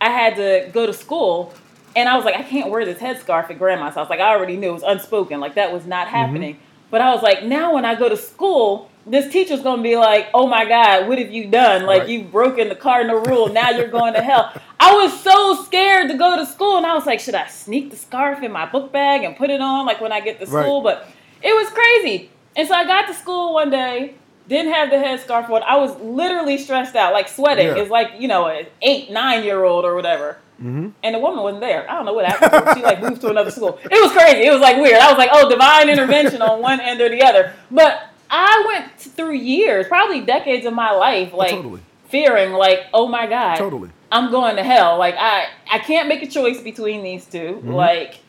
I 0.00 0.10
had 0.10 0.36
to 0.36 0.70
go 0.72 0.86
to 0.86 0.92
school. 0.92 1.54
And 1.96 2.08
I 2.08 2.16
was 2.16 2.24
like, 2.24 2.34
I 2.34 2.42
can't 2.42 2.70
wear 2.70 2.84
this 2.84 2.98
headscarf 2.98 3.48
at 3.50 3.58
grandma's 3.58 3.94
house. 3.94 4.10
Like 4.10 4.20
I 4.20 4.34
already 4.34 4.56
knew 4.56 4.68
it 4.68 4.74
was 4.74 4.82
unspoken. 4.82 5.40
Like 5.40 5.54
that 5.54 5.72
was 5.72 5.86
not 5.86 6.06
mm-hmm. 6.06 6.16
happening. 6.16 6.58
But 6.90 7.00
I 7.00 7.14
was 7.14 7.22
like, 7.22 7.42
now 7.42 7.74
when 7.74 7.86
I 7.86 7.94
go 7.94 8.10
to 8.10 8.18
school, 8.18 8.90
this 9.06 9.32
teacher's 9.32 9.60
gonna 9.60 9.82
be 9.82 9.96
like, 9.96 10.28
oh 10.32 10.46
my 10.46 10.64
God, 10.64 11.08
what 11.08 11.18
have 11.18 11.30
you 11.32 11.48
done? 11.48 11.86
Like 11.86 12.00
Right. 12.02 12.08
you've 12.10 12.30
broken 12.30 12.68
the 12.68 12.74
cardinal 12.76 13.20
rule. 13.20 13.48
Now 13.48 13.70
you're 13.70 13.88
going 13.88 14.14
to 14.14 14.22
hell. 14.22 14.52
I 14.78 14.94
was 14.94 15.18
so 15.22 15.62
scared 15.64 16.08
to 16.10 16.16
go 16.16 16.36
to 16.36 16.46
school, 16.46 16.76
and 16.76 16.86
I 16.86 16.94
was 16.94 17.06
like, 17.06 17.20
should 17.20 17.34
I 17.34 17.46
sneak 17.48 17.90
the 17.90 17.96
scarf 17.96 18.42
in 18.42 18.52
my 18.52 18.66
book 18.66 18.92
bag 18.92 19.24
and 19.24 19.36
put 19.36 19.50
it 19.50 19.60
on 19.60 19.86
like 19.86 20.00
when 20.00 20.12
I 20.12 20.20
get 20.20 20.38
to 20.40 20.46
Right. 20.46 20.62
school? 20.64 20.82
But 20.82 21.08
it 21.42 21.52
was 21.54 21.68
crazy. 21.70 22.30
And 22.56 22.68
so 22.68 22.74
I 22.74 22.84
got 22.84 23.06
to 23.08 23.14
school 23.14 23.54
one 23.54 23.70
day, 23.70 24.14
didn't 24.48 24.72
have 24.72 24.90
the 24.90 24.96
headscarf 24.96 25.48
on. 25.50 25.62
I 25.62 25.76
was 25.76 25.96
literally 26.00 26.58
stressed 26.58 26.94
out, 26.96 27.12
like 27.12 27.28
sweating. 27.28 27.66
Yeah. 27.68 27.76
It's 27.78 27.90
like 27.90 28.12
you 28.18 28.28
know, 28.28 28.46
an 28.46 28.66
eight, 28.82 29.10
nine 29.10 29.42
year 29.44 29.64
old 29.64 29.84
or 29.84 29.94
whatever. 29.94 30.38
Mm-hmm. 30.60 30.90
And 31.02 31.14
the 31.14 31.18
woman 31.18 31.42
wasn't 31.42 31.60
there. 31.62 31.90
I 31.90 31.94
don't 31.94 32.04
know 32.04 32.12
what 32.12 32.24
happened. 32.26 32.76
She 32.76 32.82
like 32.84 33.02
moved 33.02 33.20
to 33.22 33.30
another 33.30 33.50
school. 33.50 33.80
It 33.82 34.00
was 34.00 34.12
crazy. 34.12 34.46
It 34.46 34.52
was 34.52 34.60
like 34.60 34.76
weird. 34.76 35.00
I 35.00 35.08
was 35.08 35.18
like, 35.18 35.30
oh, 35.32 35.48
divine 35.50 35.88
intervention 35.88 36.40
on 36.40 36.60
one 36.62 36.78
end 36.80 37.00
or 37.00 37.08
the 37.08 37.20
other. 37.22 37.52
But 37.68 38.00
I 38.34 38.64
went 38.66 38.98
through 38.98 39.34
years, 39.34 39.86
probably 39.86 40.22
decades 40.22 40.64
of 40.66 40.72
my 40.72 40.90
life, 40.90 41.32
like 41.34 41.50
totally. 41.50 41.80
fearing, 42.08 42.52
like, 42.52 42.80
oh 42.94 43.06
my 43.06 43.26
god, 43.26 43.56
Totally. 43.56 43.90
I'm 44.10 44.30
going 44.30 44.56
to 44.56 44.62
hell. 44.64 44.98
Like 44.98 45.14
I, 45.18 45.46
I 45.70 45.78
can't 45.80 46.08
make 46.08 46.22
a 46.22 46.26
choice 46.26 46.60
between 46.60 47.02
these 47.04 47.26
2 47.26 47.38
Mm-hmm. 47.38 47.68
Like, 47.72 48.20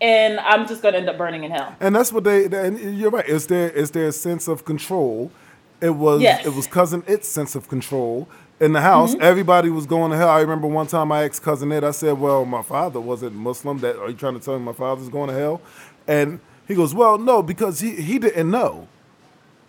and 0.00 0.40
I'm 0.40 0.66
just 0.66 0.82
gonna 0.82 0.96
end 0.98 1.08
up 1.08 1.16
burning 1.18 1.44
in 1.44 1.50
hell. 1.50 1.76
And 1.80 1.94
that's 1.94 2.12
what 2.12 2.24
they. 2.24 2.46
And 2.46 2.98
you're 2.98 3.10
right. 3.10 3.24
It's 3.28 3.46
their 3.46 3.68
it's 3.70 3.90
their 3.92 4.10
sense 4.12 4.48
of 4.48 4.64
control. 4.64 5.30
It 5.80 5.90
was 5.90 6.20
Yes. 6.22 6.44
it 6.46 6.54
was 6.54 6.66
cousin 6.66 7.02
It's 7.06 7.28
sense 7.28 7.54
of 7.54 7.68
control 7.68 8.28
in 8.60 8.72
the 8.72 8.80
house. 8.80 9.14
Mm-hmm. 9.14 9.22
Everybody 9.22 9.68
was 9.70 9.86
going 9.86 10.10
to 10.10 10.16
hell. 10.16 10.28
I 10.28 10.40
remember 10.40 10.66
one 10.66 10.86
time 10.86 11.12
I 11.12 11.24
asked 11.24 11.42
cousin 11.42 11.70
Ed. 11.72 11.84
I 11.84 11.90
said, 11.92 12.18
"Well, 12.18 12.44
my 12.44 12.62
father 12.62 13.00
wasn't 13.00 13.34
Muslim. 13.34 13.78
That 13.78 13.96
are 13.98 14.08
you 14.10 14.16
trying 14.16 14.34
to 14.38 14.40
tell 14.44 14.58
me 14.58 14.64
my 14.64 14.72
father's 14.72 15.08
going 15.08 15.28
to 15.28 15.34
hell?" 15.34 15.60
And 16.08 16.40
he 16.66 16.74
goes, 16.74 16.94
"Well, 16.94 17.16
no, 17.18 17.42
because 17.42 17.80
he 17.80 17.90
he 17.96 18.18
didn't 18.18 18.50
know." 18.50 18.88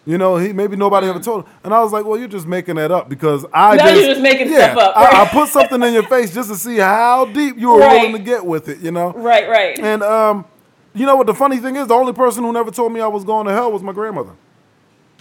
You 0.08 0.20
know, 0.20 0.38
he 0.38 0.54
maybe 0.54 0.76
nobody 0.76 1.08
ever 1.08 1.20
told 1.20 1.46
him. 1.46 1.52
And 1.64 1.74
I 1.74 1.82
was 1.82 1.92
like, 1.92 2.06
well, 2.06 2.18
you're 2.18 2.28
just 2.28 2.46
making 2.46 2.76
that 2.76 2.92
up 2.92 3.10
because 3.10 3.44
I 3.52 3.76
No, 3.76 3.84
just, 3.84 3.96
you're 3.96 4.10
just 4.10 4.22
making 4.22 4.52
yeah, 4.52 4.74
stuff 4.74 4.78
up, 4.78 4.98
I, 4.98 5.24
I 5.24 5.28
put 5.28 5.50
something 5.50 5.82
in 5.82 5.94
your 5.94 6.04
face 6.04 6.32
just 6.34 6.50
to 6.50 6.56
see 6.56 6.78
how 6.78 7.26
deep 7.26 7.58
you 7.58 7.72
were 7.72 7.80
Right. 7.80 7.98
willing 8.02 8.12
to 8.14 8.20
get 8.20 8.46
with 8.46 8.70
it, 8.70 8.80
you 8.80 8.92
know? 8.92 9.14
Right, 9.14 9.50
right. 9.50 9.80
And 9.80 10.04
um, 10.04 10.46
you 10.94 11.08
know 11.08 11.16
what 11.16 11.26
the 11.26 11.34
funny 11.34 11.58
thing 11.58 11.76
is? 11.76 11.88
The 11.88 11.96
only 11.96 12.14
person 12.14 12.44
who 12.44 12.54
never 12.54 12.70
told 12.70 12.94
me 12.94 13.02
I 13.02 13.08
was 13.08 13.24
going 13.24 13.48
to 13.48 13.54
hell 13.54 13.72
was 13.72 13.82
my 13.82 13.94
grandmother. 13.94 14.34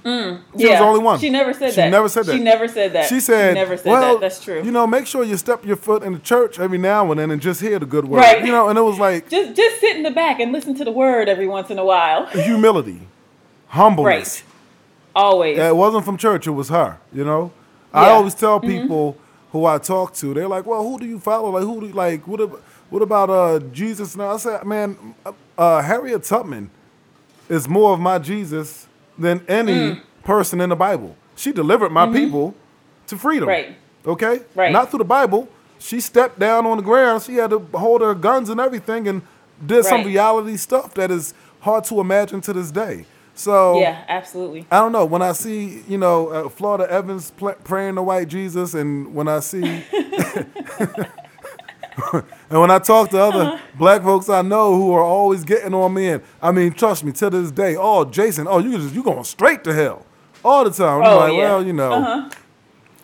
She 0.05 0.11
was 0.11 0.43
the 0.59 0.79
only 0.81 1.01
one. 1.01 1.19
She 1.19 1.31
never 1.31 1.55
said 1.55 1.71
She 1.71 1.77
that. 1.77 1.87
She 1.87 1.91
never 1.91 2.09
said 2.11 2.27
that. 2.27 2.33
She 2.37 2.39
never 2.43 2.69
said 2.69 2.93
that. 2.93 3.09
She 3.09 3.21
said, 3.21 3.55
never 3.55 3.77
said 3.79 3.91
"Well, 3.91 4.15
that. 4.15 4.21
That's 4.21 4.45
true. 4.45 4.63
You 4.63 4.71
know, 4.71 4.87
make 4.87 5.07
sure 5.07 5.25
you 5.25 5.39
step 5.39 5.65
your 5.65 5.77
foot 5.77 6.03
in 6.03 6.13
the 6.13 6.19
church 6.19 6.59
every 6.61 6.77
now 6.77 7.11
and 7.11 7.19
then 7.19 7.31
and 7.31 7.41
just 7.41 7.63
hear 7.63 7.79
the 7.79 7.87
good 7.87 8.05
word." 8.05 8.19
Right. 8.19 8.45
You 8.45 8.53
know, 8.53 8.69
and 8.69 8.79
it 8.79 8.83
was 8.83 8.99
like 8.99 9.31
just 9.31 9.57
just 9.57 9.81
sit 9.81 9.97
in 9.97 10.03
the 10.03 10.11
back 10.11 10.41
and 10.41 10.53
listen 10.53 10.75
to 10.75 10.85
the 10.85 10.93
word 10.93 11.31
every 11.31 11.47
once 11.49 11.71
in 11.71 11.79
a 11.79 11.85
while. 11.87 12.27
humility, 12.27 13.01
humbleness. 13.69 14.43
Right. 14.43 14.54
Always. 15.15 15.57
Yeah, 15.57 15.69
it 15.69 15.77
wasn't 15.77 16.05
from 16.05 16.17
church; 16.17 16.47
it 16.47 16.51
was 16.53 16.69
her. 16.69 16.99
You 17.13 17.25
know, 17.25 17.53
I 17.93 18.09
always 18.11 18.35
tell 18.35 18.61
people 18.61 19.17
who 19.53 19.65
I 19.67 19.79
talk 19.79 20.15
to, 20.15 20.35
they're 20.35 20.49
like, 20.49 20.67
"Well, 20.67 20.83
who 20.83 20.99
do 20.99 21.07
you 21.07 21.19
follow? 21.21 21.51
Like, 21.51 21.63
who 21.65 21.81
do 21.81 21.87
you, 21.87 21.93
like? 21.93 22.27
What? 22.27 22.41
ab- 22.41 22.61
What 22.91 23.03
about 23.03 23.31
uh, 23.31 23.59
Jesus?" 23.73 24.17
Now 24.17 24.33
I 24.35 24.37
said, 24.39 24.65
"Man, 24.65 24.97
uh, 25.25 25.33
uh, 25.57 25.83
Harriet 25.83 26.25
Tubman 26.25 26.71
is 27.49 27.69
more 27.69 27.93
of 27.93 28.01
my 28.01 28.19
Jesus 28.19 28.87
than 29.19 29.45
any 29.49 29.73
Mm. 29.73 30.01
person 30.25 30.61
in 30.61 30.71
the 30.71 30.77
Bible. 30.77 31.15
She 31.37 31.53
delivered 31.53 31.91
my 31.93 32.07
people 32.13 32.55
to 33.07 33.17
freedom. 33.17 33.49
Mm-hmm. 33.49 33.69
Right. 33.71 33.77
Okay. 34.07 34.41
Right. 34.55 34.73
Not 34.73 34.91
through 34.91 34.99
the 34.99 35.05
Bible. 35.05 35.49
She 35.79 36.01
stepped 36.01 36.39
down 36.39 36.67
on 36.67 36.77
the 36.79 36.83
ground. 36.83 37.23
She 37.23 37.35
had 37.37 37.51
to 37.51 37.59
hold 37.75 38.01
her 38.01 38.15
guns 38.15 38.49
and 38.49 38.59
everything, 38.61 39.07
and 39.09 39.23
did 39.65 39.85
some 39.85 40.03
reality 40.05 40.57
stuff 40.57 40.95
that 40.95 41.11
is 41.11 41.35
hard 41.61 41.85
to 41.85 42.01
imagine 42.01 42.41
to 42.43 42.53
this 42.53 42.71
day. 42.71 43.07
So 43.35 43.81
Yeah, 43.81 44.05
absolutely. 44.09 44.67
I 44.71 44.79
don't 44.79 44.93
know. 44.93 45.05
When 45.05 45.21
I 45.23 45.33
see, 45.33 45.83
you 45.89 45.99
know, 45.99 46.29
uh, 46.29 46.49
Florida 46.49 46.91
Evans 46.91 47.33
pl- 47.33 47.57
praying 47.65 47.97
to 47.97 48.03
white 48.03 48.29
Jesus, 48.29 48.75
and 48.75 49.13
when 49.15 49.27
I 49.29 49.41
see, 49.41 49.83
and 52.51 52.61
when 52.61 52.71
I 52.71 52.79
talk 52.79 53.11
to 53.11 53.21
other 53.21 53.41
Uh-huh. 53.43 53.59
black 53.79 54.03
folks 54.03 54.29
I 54.29 54.43
know 54.43 54.75
who 54.77 54.93
are 54.93 55.03
always 55.03 55.45
getting 55.45 55.75
on 55.75 55.95
me, 55.95 56.09
and 56.09 56.23
I 56.43 56.53
mean, 56.53 56.73
trust 56.73 57.05
me, 57.05 57.13
to 57.13 57.31
this 57.31 57.51
day, 57.51 57.77
oh, 57.79 58.05
Jason, 58.05 58.47
oh, 58.49 58.59
you 58.59 58.77
just 58.79 58.95
you 58.95 59.03
going 59.03 59.25
straight 59.25 59.65
to 59.65 59.73
hell 59.75 60.05
all 60.45 60.65
the 60.65 60.71
time. 60.71 61.03
I'm 61.03 61.09
Oh, 61.13 61.17
like, 61.19 61.33
yeah. 61.33 61.39
well, 61.39 61.65
you 61.67 61.73
know, 61.73 62.29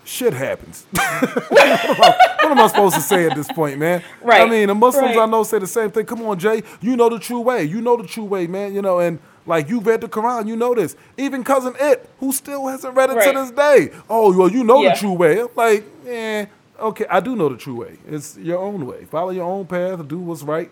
shit 0.04 0.32
happens. 0.34 0.86
what, 0.92 1.02
am 1.12 2.02
I, 2.02 2.16
what 2.42 2.50
am 2.52 2.58
I 2.60 2.66
supposed 2.68 2.94
to 2.96 3.00
say 3.00 3.26
at 3.28 3.34
this 3.36 3.50
point, 3.52 3.78
man? 3.78 4.02
Right. 4.22 4.42
I 4.42 4.46
mean, 4.50 4.68
the 4.68 4.74
Muslims 4.74 5.16
I 5.16 5.26
know 5.26 5.42
say 5.44 5.58
the 5.58 5.66
same 5.66 5.90
thing. 5.90 6.06
Come 6.06 6.22
on, 6.22 6.38
Jay, 6.38 6.62
you 6.80 6.96
know 6.96 7.08
the 7.08 7.18
true 7.18 7.40
way. 7.40 7.64
You 7.64 7.80
know 7.80 7.96
the 7.96 8.06
true 8.06 8.24
way, 8.24 8.46
man. 8.46 8.74
You 8.74 8.82
know, 8.82 8.98
and 9.00 9.18
like 9.50 9.68
you 9.68 9.80
read 9.80 10.00
the 10.00 10.08
Quran, 10.08 10.46
you 10.48 10.56
know 10.56 10.74
this. 10.74 10.96
Even 11.18 11.44
cousin 11.44 11.74
It, 11.78 12.08
who 12.20 12.32
still 12.32 12.66
hasn't 12.68 12.94
read 12.96 13.10
it 13.10 13.22
to 13.22 13.32
this 13.38 13.50
day. 13.50 13.90
Oh, 14.08 14.36
well, 14.36 14.48
you 14.50 14.64
know 14.64 14.82
Yeah. 14.82 14.94
the 14.94 14.98
true 15.00 15.12
way. 15.12 15.40
I'm 15.40 15.48
like, 15.54 15.84
eh, 16.06 16.46
okay, 16.78 17.04
I 17.10 17.20
do 17.20 17.36
know 17.36 17.48
the 17.50 17.56
true 17.58 17.76
way. 17.82 17.98
It's 18.08 18.38
your 18.38 18.58
own 18.58 18.86
way. 18.86 19.04
Follow 19.04 19.30
your 19.30 19.44
own 19.44 19.66
path. 19.66 20.06
Do 20.08 20.18
what's 20.18 20.42
right. 20.42 20.70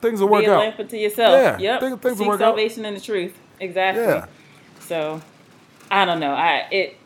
Things 0.00 0.20
will 0.20 0.28
work 0.28 0.42
Be 0.44 0.46
a 0.46 0.54
out. 0.54 0.58
lamp 0.60 0.78
unto 0.80 0.96
yourself. 0.96 1.32
Yeah, 1.32 1.58
Yep. 1.58 1.80
think- 1.80 2.02
things 2.02 2.18
will 2.18 2.28
work 2.28 2.40
out. 2.40 2.46
salvation 2.56 2.84
in 2.84 2.94
the 2.94 3.00
truth. 3.00 3.38
Exactly. 3.60 4.02
Yeah. 4.02 4.26
So, 4.80 5.20
I 5.90 6.04
don't 6.04 6.18
know. 6.20 6.32
I 6.32 6.66
it 6.70 6.96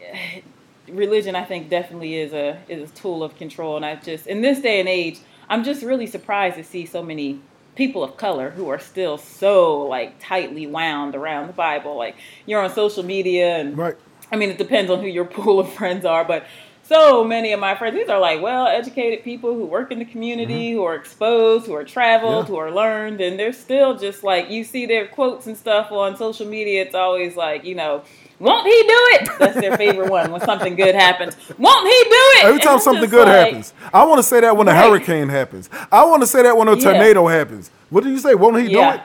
religion 0.89 1.35
I 1.35 1.45
think 1.45 1.69
definitely 1.69 2.15
is 2.17 2.33
a 2.33 2.59
is 2.69 2.91
a 2.91 2.95
tool 2.95 3.23
of 3.23 3.37
control, 3.37 3.77
and 3.77 3.85
I 3.85 3.97
just 3.97 4.27
in 4.27 4.41
this 4.41 4.61
day 4.61 4.81
and 4.81 4.89
age, 4.89 5.19
I'm 5.51 5.65
just 5.65 5.83
really 5.83 6.07
surprised 6.07 6.57
to 6.57 6.65
see 6.65 6.87
so 6.87 7.03
many 7.03 7.41
people 7.77 8.03
of 8.03 8.17
color 8.17 8.51
who 8.51 8.69
are 8.69 8.79
still 8.79 9.19
so 9.19 9.83
like 9.83 10.15
tightly 10.19 10.67
wound 10.67 11.15
around 11.15 11.47
the 11.47 11.53
Bible. 11.53 11.97
Like 11.97 12.17
you're 12.47 12.61
on 12.61 12.73
social 12.73 13.03
media 13.05 13.57
and 13.57 13.77
Right. 13.79 13.97
I 14.33 14.37
mean, 14.37 14.51
it 14.51 14.59
depends 14.59 14.91
on 14.91 15.01
who 15.01 15.07
your 15.07 15.25
pool 15.37 15.61
of 15.61 15.73
friends 15.73 16.05
are, 16.05 16.25
but 16.25 16.45
so 16.83 17.25
many 17.25 17.53
of 17.53 17.59
my 17.59 17.75
friends, 17.75 17.97
these 17.97 18.09
are 18.09 18.21
like 18.21 18.41
well 18.41 18.67
educated 18.67 19.25
people 19.25 19.53
who 19.55 19.67
work 19.67 19.91
in 19.91 19.99
the 19.99 20.05
community, 20.05 20.71
who 20.73 20.85
are 20.85 20.95
exposed, 20.95 21.67
who 21.67 21.75
are 21.75 21.85
traveled, 21.85 22.45
Mm-hmm. 22.47 22.53
Yeah. 22.53 22.57
who 22.61 22.65
are 22.65 22.71
learned, 22.71 23.21
and 23.21 23.39
they're 23.39 23.53
still 23.53 23.99
just 23.99 24.23
like 24.25 24.51
you 24.51 24.63
see 24.65 24.87
their 24.87 25.07
quotes 25.09 25.47
and 25.47 25.57
stuff 25.57 25.91
on 25.93 26.17
social 26.17 26.47
media. 26.47 26.83
It's 26.83 26.95
always 26.95 27.35
like, 27.37 27.65
you 27.65 27.75
know, 27.75 28.03
won't 28.39 28.67
he 28.67 28.73
do 28.83 28.89
it? 28.89 29.31
That's 29.39 29.55
their 29.61 29.77
favorite 29.77 30.11
one 30.11 30.31
when 30.31 30.41
something 30.43 30.77
good 30.77 30.95
happens. 30.95 31.37
Won't 31.59 31.87
he 31.87 32.05
do 32.05 32.11
it? 32.39 32.45
Every 32.45 32.61
time 32.61 32.75
I'm 32.75 32.81
something 32.81 33.09
good 33.11 33.29
like, 33.29 33.47
happens, 33.49 33.73
I 33.93 34.05
want 34.05 34.19
to 34.19 34.23
say 34.23 34.41
that 34.41 34.57
when 34.57 34.69
a 34.69 34.73
Right. 34.73 34.85
hurricane 34.85 35.29
happens. 35.29 35.71
I 35.91 36.05
want 36.05 36.23
to 36.23 36.27
say 36.27 36.43
that 36.43 36.57
when 36.57 36.69
a 36.69 36.75
Yeah. 36.77 36.85
tornado 36.93 37.27
happens. 37.27 37.71
What 37.91 38.05
do 38.05 38.11
you 38.11 38.19
say? 38.19 38.35
Won't 38.35 38.59
he 38.61 38.69
do 38.69 38.81
it? 38.83 39.01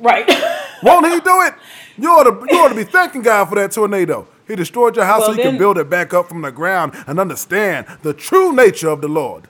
Right. 0.00 0.26
Won't 0.82 1.06
he 1.06 1.20
do 1.20 1.42
it? 1.42 1.54
You 1.98 2.08
ought 2.10 2.22
to 2.24 2.46
you 2.54 2.58
ought 2.60 2.68
to 2.68 2.74
be 2.74 2.84
thanking 2.84 3.20
God 3.22 3.48
for 3.50 3.56
that 3.56 3.72
tornado. 3.72 4.26
He 4.48 4.56
destroyed 4.56 4.96
your 4.96 5.04
house 5.04 5.20
Well, 5.20 5.32
so 5.32 5.36
you 5.36 5.42
can 5.42 5.58
build 5.58 5.76
it 5.78 5.88
back 5.90 6.14
up 6.14 6.28
from 6.28 6.40
the 6.42 6.50
ground 6.50 6.92
and 7.06 7.20
understand 7.20 7.86
the 8.02 8.12
true 8.14 8.52
nature 8.52 8.88
of 8.88 9.00
the 9.02 9.08
Lord. 9.08 9.48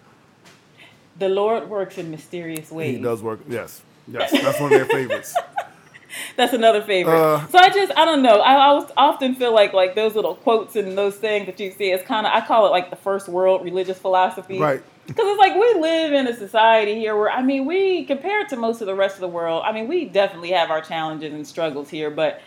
the 1.18 1.28
Lord 1.28 1.68
works 1.70 1.98
in 1.98 2.10
mysterious 2.10 2.70
ways. 2.70 2.96
He 2.96 3.02
does 3.02 3.22
work. 3.22 3.40
Yes. 3.48 3.82
Yes. 4.08 4.30
That's 4.32 4.58
one 4.58 4.72
of 4.72 4.78
their 4.78 4.86
favorites. 4.86 5.34
That's 6.40 6.54
another 6.54 6.80
favorite. 6.80 7.20
Uh, 7.20 7.46
so 7.48 7.58
I 7.58 7.68
just 7.68 7.92
I 7.98 8.06
don't 8.06 8.22
know. 8.22 8.40
I, 8.40 8.54
I 8.54 8.66
always 8.68 8.90
often 8.96 9.34
feel 9.34 9.52
like 9.52 9.74
like 9.74 9.94
those 9.94 10.14
little 10.14 10.36
quotes 10.36 10.74
and 10.74 10.96
those 10.96 11.16
things 11.16 11.44
that 11.44 11.60
you 11.60 11.70
see 11.70 11.90
is 11.90 12.00
kind 12.00 12.26
of 12.26 12.32
I 12.32 12.40
call 12.40 12.66
it 12.66 12.70
like 12.70 12.88
the 12.88 12.96
first 12.96 13.28
world 13.28 13.62
religious 13.62 13.98
philosophy. 13.98 14.58
Right. 14.58 14.82
Because 15.06 15.26
it's 15.26 15.38
like 15.38 15.54
we 15.54 15.74
live 15.82 16.14
in 16.14 16.26
a 16.28 16.34
society 16.34 16.94
here 16.94 17.14
where 17.14 17.30
I 17.30 17.42
mean 17.42 17.66
we 17.66 18.06
compared 18.06 18.48
to 18.48 18.56
most 18.56 18.80
of 18.80 18.86
the 18.86 18.94
rest 18.94 19.16
of 19.16 19.20
the 19.20 19.28
world. 19.28 19.64
I 19.66 19.72
mean 19.72 19.86
we 19.86 20.06
definitely 20.06 20.52
have 20.52 20.70
our 20.70 20.80
challenges 20.80 21.30
and 21.34 21.46
struggles 21.46 21.90
here, 21.90 22.08
but 22.10 22.40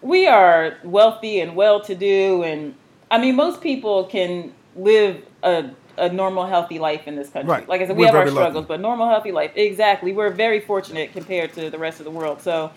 we 0.00 0.26
are 0.26 0.78
wealthy 0.82 1.40
and 1.40 1.54
well 1.54 1.82
to 1.82 1.94
do 1.94 2.44
and 2.44 2.74
I 3.10 3.18
mean 3.18 3.36
most 3.36 3.60
people 3.60 4.04
can 4.04 4.54
live 4.74 5.22
a 5.42 5.68
a 5.98 6.08
normal 6.08 6.46
healthy 6.46 6.78
life 6.78 7.06
in 7.06 7.14
this 7.14 7.28
country. 7.28 7.50
Right. 7.52 7.68
Like 7.68 7.82
I 7.82 7.86
said, 7.86 7.96
we 7.96 8.00
We're 8.00 8.06
have 8.06 8.14
our 8.14 8.20
very 8.22 8.30
lucky. 8.30 8.44
struggles, 8.44 8.66
but 8.66 8.80
normal 8.80 9.08
healthy 9.08 9.32
life. 9.32 9.52
Exactly. 9.54 10.12
We're 10.12 10.30
very 10.30 10.60
fortunate 10.60 11.12
compared 11.12 11.52
to 11.52 11.70
the 11.70 11.78
rest 11.78 12.00
of 12.00 12.04
the 12.04 12.10
world. 12.10 12.40
So 12.42 12.72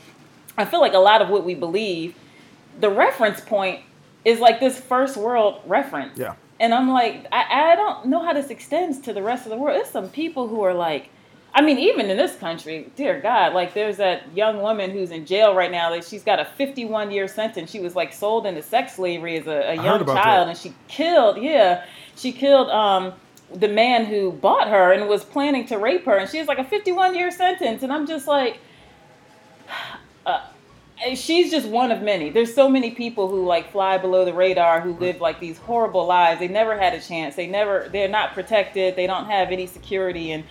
I 0.57 0.65
feel 0.65 0.81
like 0.81 0.93
a 0.93 0.99
lot 0.99 1.21
of 1.21 1.29
what 1.29 1.43
we 1.43 1.55
believe, 1.55 2.15
the 2.79 2.89
reference 2.89 3.41
point 3.41 3.81
is 4.25 4.39
like 4.39 4.59
this 4.59 4.79
first 4.79 5.17
world 5.17 5.61
reference. 5.65 6.17
Yeah. 6.17 6.35
And 6.59 6.73
I'm 6.73 6.89
like, 6.89 7.27
I, 7.31 7.71
I 7.71 7.75
don't 7.75 8.07
know 8.07 8.23
how 8.23 8.33
this 8.33 8.49
extends 8.49 8.99
to 9.01 9.13
the 9.13 9.21
rest 9.21 9.45
of 9.45 9.51
the 9.51 9.57
world. 9.57 9.77
There's 9.77 9.89
some 9.89 10.09
people 10.09 10.47
who 10.47 10.63
are 10.63 10.73
like, 10.73 11.09
I 11.53 11.61
mean, 11.61 11.79
even 11.79 12.09
in 12.09 12.17
this 12.17 12.35
country, 12.35 12.91
dear 12.95 13.19
God, 13.19 13.53
like 13.53 13.73
there's 13.73 13.97
that 13.97 14.35
young 14.35 14.61
woman 14.61 14.91
who's 14.91 15.11
in 15.11 15.25
jail 15.25 15.55
right 15.55 15.71
now. 15.71 15.89
That 15.89 16.03
she's 16.03 16.23
got 16.23 16.39
a 16.39 16.45
51 16.45 17.09
year 17.09 17.27
sentence. 17.27 17.71
She 17.71 17.79
was 17.79 17.95
like 17.95 18.13
sold 18.13 18.45
into 18.45 18.61
sex 18.61 18.95
slavery 18.95 19.37
as 19.37 19.47
a, 19.47 19.71
a 19.71 19.75
young 19.75 20.05
child, 20.05 20.07
that. 20.07 20.49
and 20.49 20.57
she 20.57 20.73
killed. 20.87 21.41
Yeah, 21.41 21.85
she 22.15 22.31
killed 22.31 22.69
um, 22.69 23.13
the 23.51 23.67
man 23.67 24.05
who 24.05 24.33
bought 24.33 24.67
her 24.67 24.91
and 24.91 25.07
was 25.07 25.23
planning 25.23 25.65
to 25.67 25.77
rape 25.77 26.05
her, 26.05 26.17
and 26.17 26.29
she 26.29 26.37
has 26.37 26.47
like 26.47 26.59
a 26.59 26.63
51 26.63 27.15
year 27.15 27.31
sentence. 27.31 27.81
And 27.81 27.91
I'm 27.91 28.05
just 28.05 28.27
like, 28.27 28.59
uh, 30.27 30.41
she's 31.15 31.49
just 31.49 31.67
one 31.67 31.91
of 31.91 32.01
many. 32.01 32.29
There's 32.29 32.53
so 32.53 32.69
many 32.69 32.91
people 32.91 33.27
who 33.29 33.45
like 33.45 33.71
fly 33.71 33.97
below 33.97 34.25
the 34.25 34.33
radar 34.33 34.81
who 34.81 34.93
live 34.93 35.21
like 35.21 35.39
these 35.39 35.57
horrible 35.57 36.05
lives. 36.05 36.39
They 36.39 36.47
never 36.47 36.77
had 36.77 36.93
a 36.93 37.01
chance. 37.01 37.35
They 37.35 37.47
never 37.47 37.89
they're 37.91 38.09
not 38.09 38.33
protected. 38.33 38.95
They 38.95 39.07
don't 39.07 39.25
have 39.25 39.51
any 39.51 39.67
security 39.67 40.31
and 40.31 40.43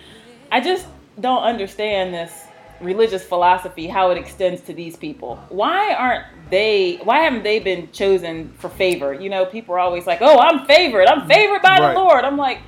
I 0.51 0.61
just 0.61 0.87
don't 1.19 1.43
understand 1.43 2.13
this 2.13 2.45
religious 2.79 3.23
philosophy 3.23 3.87
how 3.87 4.11
it 4.11 4.17
extends 4.17 4.61
to 4.61 4.73
these 4.73 4.95
people. 4.95 5.35
Why 5.49 5.93
aren't 5.93 6.25
they 6.49 6.97
why 7.03 7.19
haven't 7.19 7.43
they 7.43 7.59
been 7.59 7.91
chosen 7.91 8.53
for 8.57 8.69
favor? 8.69 9.13
You 9.13 9.29
know, 9.29 9.45
people 9.45 9.75
are 9.75 9.79
always 9.79 10.07
like, 10.07 10.19
"Oh, 10.21 10.39
I'm 10.39 10.65
favored. 10.65 11.07
I'm 11.07 11.27
favored 11.27 11.61
by 11.61 11.79
Right. 11.79 11.93
the 11.93 11.99
Lord." 11.99 12.23
I'm 12.23 12.37
like, 12.37 12.59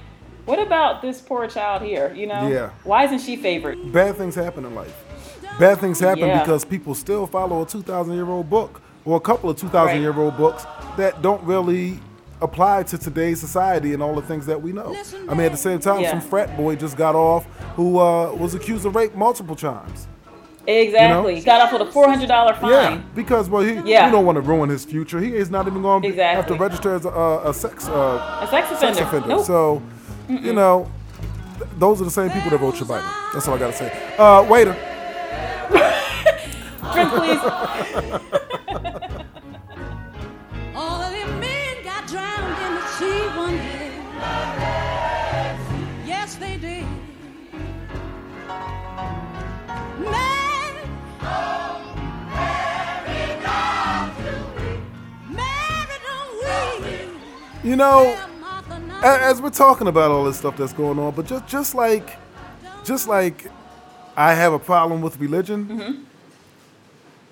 "What 0.46 0.60
about 0.60 1.02
this 1.02 1.22
poor 1.22 1.48
child 1.48 1.82
here, 1.82 2.14
you 2.14 2.28
know? 2.28 2.48
Yeah. 2.50 2.72
Why 2.84 3.06
isn't 3.06 3.20
she 3.20 3.36
favored?" 3.36 3.94
Bad 3.94 4.16
things 4.18 4.36
happen 4.36 4.66
in 4.66 4.76
life. 4.76 5.09
Bad 5.60 5.78
things 5.80 6.00
happen 6.00 6.28
Yeah. 6.28 6.40
because 6.40 6.64
people 6.66 6.96
still 6.96 7.28
follow 7.28 7.62
a 7.62 7.66
2,000 7.66 8.14
year 8.16 8.28
old 8.30 8.50
book 8.50 8.82
or 9.06 9.18
a 9.18 9.20
couple 9.20 9.50
of 9.50 9.58
2,000 9.58 9.88
Right. 9.96 10.02
year 10.02 10.18
old 10.18 10.38
books 10.38 10.66
that 10.98 11.22
don't 11.22 11.44
really 11.44 12.00
apply 12.42 12.84
to 12.84 12.98
today's 12.98 13.40
society 13.40 13.94
and 13.94 14.02
all 14.02 14.16
the 14.16 14.22
things 14.22 14.46
that 14.46 14.62
we 14.62 14.72
know. 14.72 14.96
I 15.30 15.34
mean, 15.34 15.46
at 15.46 15.52
the 15.52 15.58
same 15.58 15.80
time, 15.80 16.00
Yeah. 16.02 16.12
some 16.12 16.22
frat 16.22 16.56
boy 16.56 16.76
just 16.78 16.96
got 16.96 17.14
off 17.16 17.46
who 17.76 18.00
uh, 18.00 18.32
was 18.32 18.56
accused 18.56 18.86
of 18.86 18.96
rape 18.96 19.14
multiple 19.16 19.56
times. 19.58 20.08
Exactly. 20.66 21.34
You 21.34 21.40
know? 21.40 21.46
Got 21.46 21.62
off 21.62 21.74
with 21.74 21.82
a 21.82 21.92
$400 21.92 22.56
fine. 22.62 22.70
Yeah, 22.72 22.98
because 23.16 23.50
well, 23.50 23.64
he 23.64 23.74
Yeah. 23.84 24.06
you 24.06 24.12
don't 24.12 24.26
want 24.26 24.36
to 24.38 24.42
ruin 24.42 24.70
his 24.70 24.86
future. 24.86 25.20
He 25.20 25.36
is 25.36 25.50
not 25.50 25.68
even 25.68 25.82
going 25.82 26.02
to 26.04 26.08
have 26.10 26.14
Exactly. 26.16 26.58
to 26.58 26.64
register 26.64 26.94
as 26.96 27.06
a, 27.06 27.42
a 27.46 27.54
sex 27.54 27.90
uh, 27.90 28.40
A 28.44 28.48
sex 28.50 28.72
offender. 28.72 28.96
sex 28.96 29.08
offender. 29.08 29.28
Nope. 29.28 29.46
So, 29.46 29.82
you 30.30 30.54
know, 30.54 30.88
th- 31.58 31.70
those 31.80 32.00
are 32.02 32.06
the 32.06 32.12
same 32.12 32.30
people 32.30 32.52
that 32.52 32.62
wrote 32.62 32.76
your 32.80 32.88
Bible. 32.88 33.08
That's 33.34 33.48
all 33.48 33.56
I 33.56 33.58
gotta 33.58 33.74
say. 33.74 33.92
Uh, 34.18 34.46
waiter 34.48 34.76
please. 37.10 37.40
All 40.76 41.02
of 41.02 41.12
men 41.40 41.84
got 41.84 42.08
drowned 42.08 42.58
in 42.66 42.76
the 42.76 42.88
sea 42.98 43.28
one 43.38 43.58
day. 43.58 43.92
Yes, 46.06 46.36
they 46.36 46.58
did. 46.58 46.86
Men. 50.00 50.30
You 57.62 57.76
know, 57.76 58.18
as 59.04 59.42
we're 59.42 59.50
talking 59.50 59.88
about 59.88 60.12
all 60.12 60.24
this 60.24 60.38
stuff 60.38 60.56
that's 60.56 60.74
going 60.74 60.98
on, 60.98 61.14
but 61.14 61.26
just 61.26 61.46
just 61.46 61.76
like, 61.76 62.18
just 62.86 63.08
like, 63.08 63.52
I 64.16 64.34
have 64.34 64.54
a 64.54 64.60
problem 64.60 65.02
with 65.02 65.20
religion. 65.20 65.66
Mm-hmm 65.66 66.09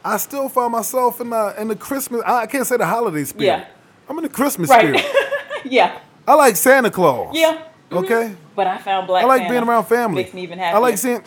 I 0.04 0.18
still 0.18 0.48
find 0.50 0.72
myself 0.72 1.20
in 1.22 1.30
the 1.32 1.56
in 1.60 1.68
the 1.68 1.76
Christmas. 1.76 2.22
I 2.26 2.46
can't 2.46 2.66
say 2.66 2.78
the 2.78 2.86
holiday 2.86 3.24
spirit. 3.26 3.46
Yeah. 3.48 3.66
I'm 4.10 4.18
in 4.18 4.24
the 4.24 4.30
Christmas 4.30 4.70
Right. 4.70 4.98
spirit. 5.00 5.06
yeah. 5.66 6.00
I 6.28 6.34
like 6.36 6.56
Santa 6.56 6.90
Claus. 6.92 7.36
Yeah. 7.36 7.62
Mhm. 7.92 8.04
Okay. 8.04 8.36
But 8.56 8.68
I 8.68 8.78
found 8.78 9.08
Black 9.08 9.24
I 9.24 9.28
like 9.28 9.42
Santa. 9.42 9.54
being 9.54 9.64
around 9.64 9.86
family. 9.86 10.24
Makes 10.24 10.34
me 10.34 10.44
even 10.44 10.60
happy. 10.60 10.76
I 10.76 10.80
like 10.80 10.98
seeing. 10.98 11.22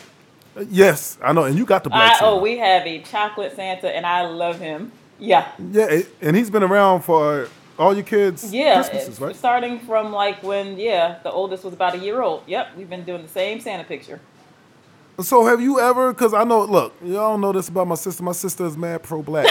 Yes, 0.69 1.17
I 1.23 1.31
know, 1.31 1.45
and 1.45 1.57
you 1.57 1.65
got 1.65 1.83
the 1.85 1.89
black 1.89 2.13
I, 2.13 2.19
Santa. 2.19 2.31
oh, 2.31 2.41
we 2.41 2.57
have 2.57 2.85
a 2.85 2.99
chocolate 3.03 3.55
Santa, 3.55 3.89
and 3.95 4.05
I 4.05 4.25
love 4.25 4.59
him. 4.59 4.91
Yeah. 5.17 5.47
Yeah, 5.71 6.01
and 6.21 6.35
he's 6.35 6.49
been 6.49 6.61
around 6.63 7.03
for 7.03 7.47
all 7.79 7.93
your 7.93 8.03
kids' 8.03 8.53
Yeah, 8.53 8.75
Christmases, 8.75 9.19
right? 9.21 9.33
starting 9.35 9.79
from 9.79 10.11
like 10.11 10.43
when 10.43 10.77
yeah 10.77 11.19
the 11.23 11.31
oldest 11.31 11.63
was 11.63 11.73
about 11.73 11.95
a 11.95 11.99
year 11.99 12.21
old. 12.21 12.43
Yep, 12.47 12.75
we've 12.77 12.89
been 12.89 13.05
doing 13.05 13.21
the 13.21 13.29
same 13.29 13.59
Santa 13.61 13.85
picture. 13.85 14.19
So 15.19 15.45
have 15.45 15.61
you 15.61 15.79
ever? 15.79 16.13
Because 16.13 16.33
I 16.33 16.43
know, 16.43 16.63
look, 16.65 16.93
y'all 17.03 17.37
know 17.37 17.51
this 17.51 17.69
about 17.69 17.87
my 17.87 17.95
sister. 17.95 18.23
My 18.23 18.31
sister 18.31 18.65
is 18.65 18.75
mad 18.77 19.03
pro-black. 19.03 19.45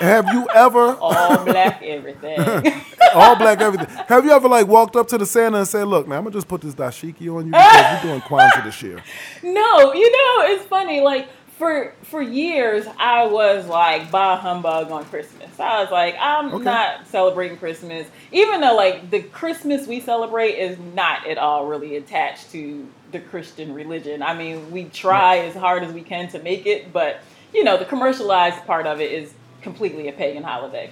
have 0.00 0.26
you 0.32 0.48
ever 0.54 0.96
All 1.00 1.44
black 1.44 1.80
everything. 1.82 2.40
all 3.14 3.36
black 3.36 3.60
everything? 3.60 3.88
Have 4.08 4.24
you 4.24 4.32
ever 4.32 4.48
like 4.48 4.66
walked 4.66 4.96
up 4.96 5.06
to 5.08 5.18
the 5.18 5.26
Santa 5.26 5.58
and 5.58 5.68
said, 5.68 5.84
"Look, 5.86 6.08
man, 6.08 6.18
I'm 6.18 6.24
gonna 6.24 6.34
just 6.34 6.48
put 6.48 6.60
this 6.62 6.74
dashiki 6.74 7.32
on 7.32 7.46
you 7.46 7.52
because 7.52 8.02
you're 8.04 8.12
doing 8.12 8.20
Kwanzaa 8.22 8.64
this 8.64 8.82
year." 8.82 9.02
no, 9.42 9.92
you 9.94 10.10
know 10.10 10.46
it's 10.54 10.64
funny. 10.64 11.00
Like 11.02 11.28
for 11.58 11.94
for 12.04 12.20
years, 12.22 12.86
I 12.98 13.26
was 13.26 13.66
like 13.68 14.10
bah 14.10 14.36
humbug 14.38 14.90
on 14.90 15.04
Christmas. 15.04 15.60
I 15.60 15.82
was 15.82 15.92
like, 15.92 16.16
I'm 16.18 16.52
Okay. 16.54 16.64
not 16.64 17.06
celebrating 17.06 17.58
Christmas, 17.58 18.08
even 18.32 18.60
though 18.62 18.74
like 18.74 19.10
the 19.10 19.22
Christmas 19.22 19.86
we 19.86 20.00
celebrate 20.00 20.52
is 20.54 20.78
not 20.94 21.28
at 21.28 21.38
all 21.38 21.66
really 21.66 21.96
attached 21.96 22.50
to 22.52 22.88
the 23.12 23.20
Christian 23.20 23.74
religion. 23.74 24.22
I 24.22 24.34
mean, 24.34 24.70
we 24.70 24.84
try 24.86 25.38
as 25.38 25.54
hard 25.54 25.84
as 25.84 25.92
we 25.92 26.02
can 26.02 26.28
to 26.30 26.42
make 26.42 26.66
it, 26.66 26.92
but 26.92 27.20
you 27.54 27.64
know, 27.64 27.76
the 27.76 27.84
commercialized 27.84 28.64
part 28.66 28.86
of 28.86 29.00
it 29.00 29.12
is 29.12 29.34
completely 29.62 30.08
a 30.08 30.12
pagan 30.12 30.42
holiday. 30.42 30.90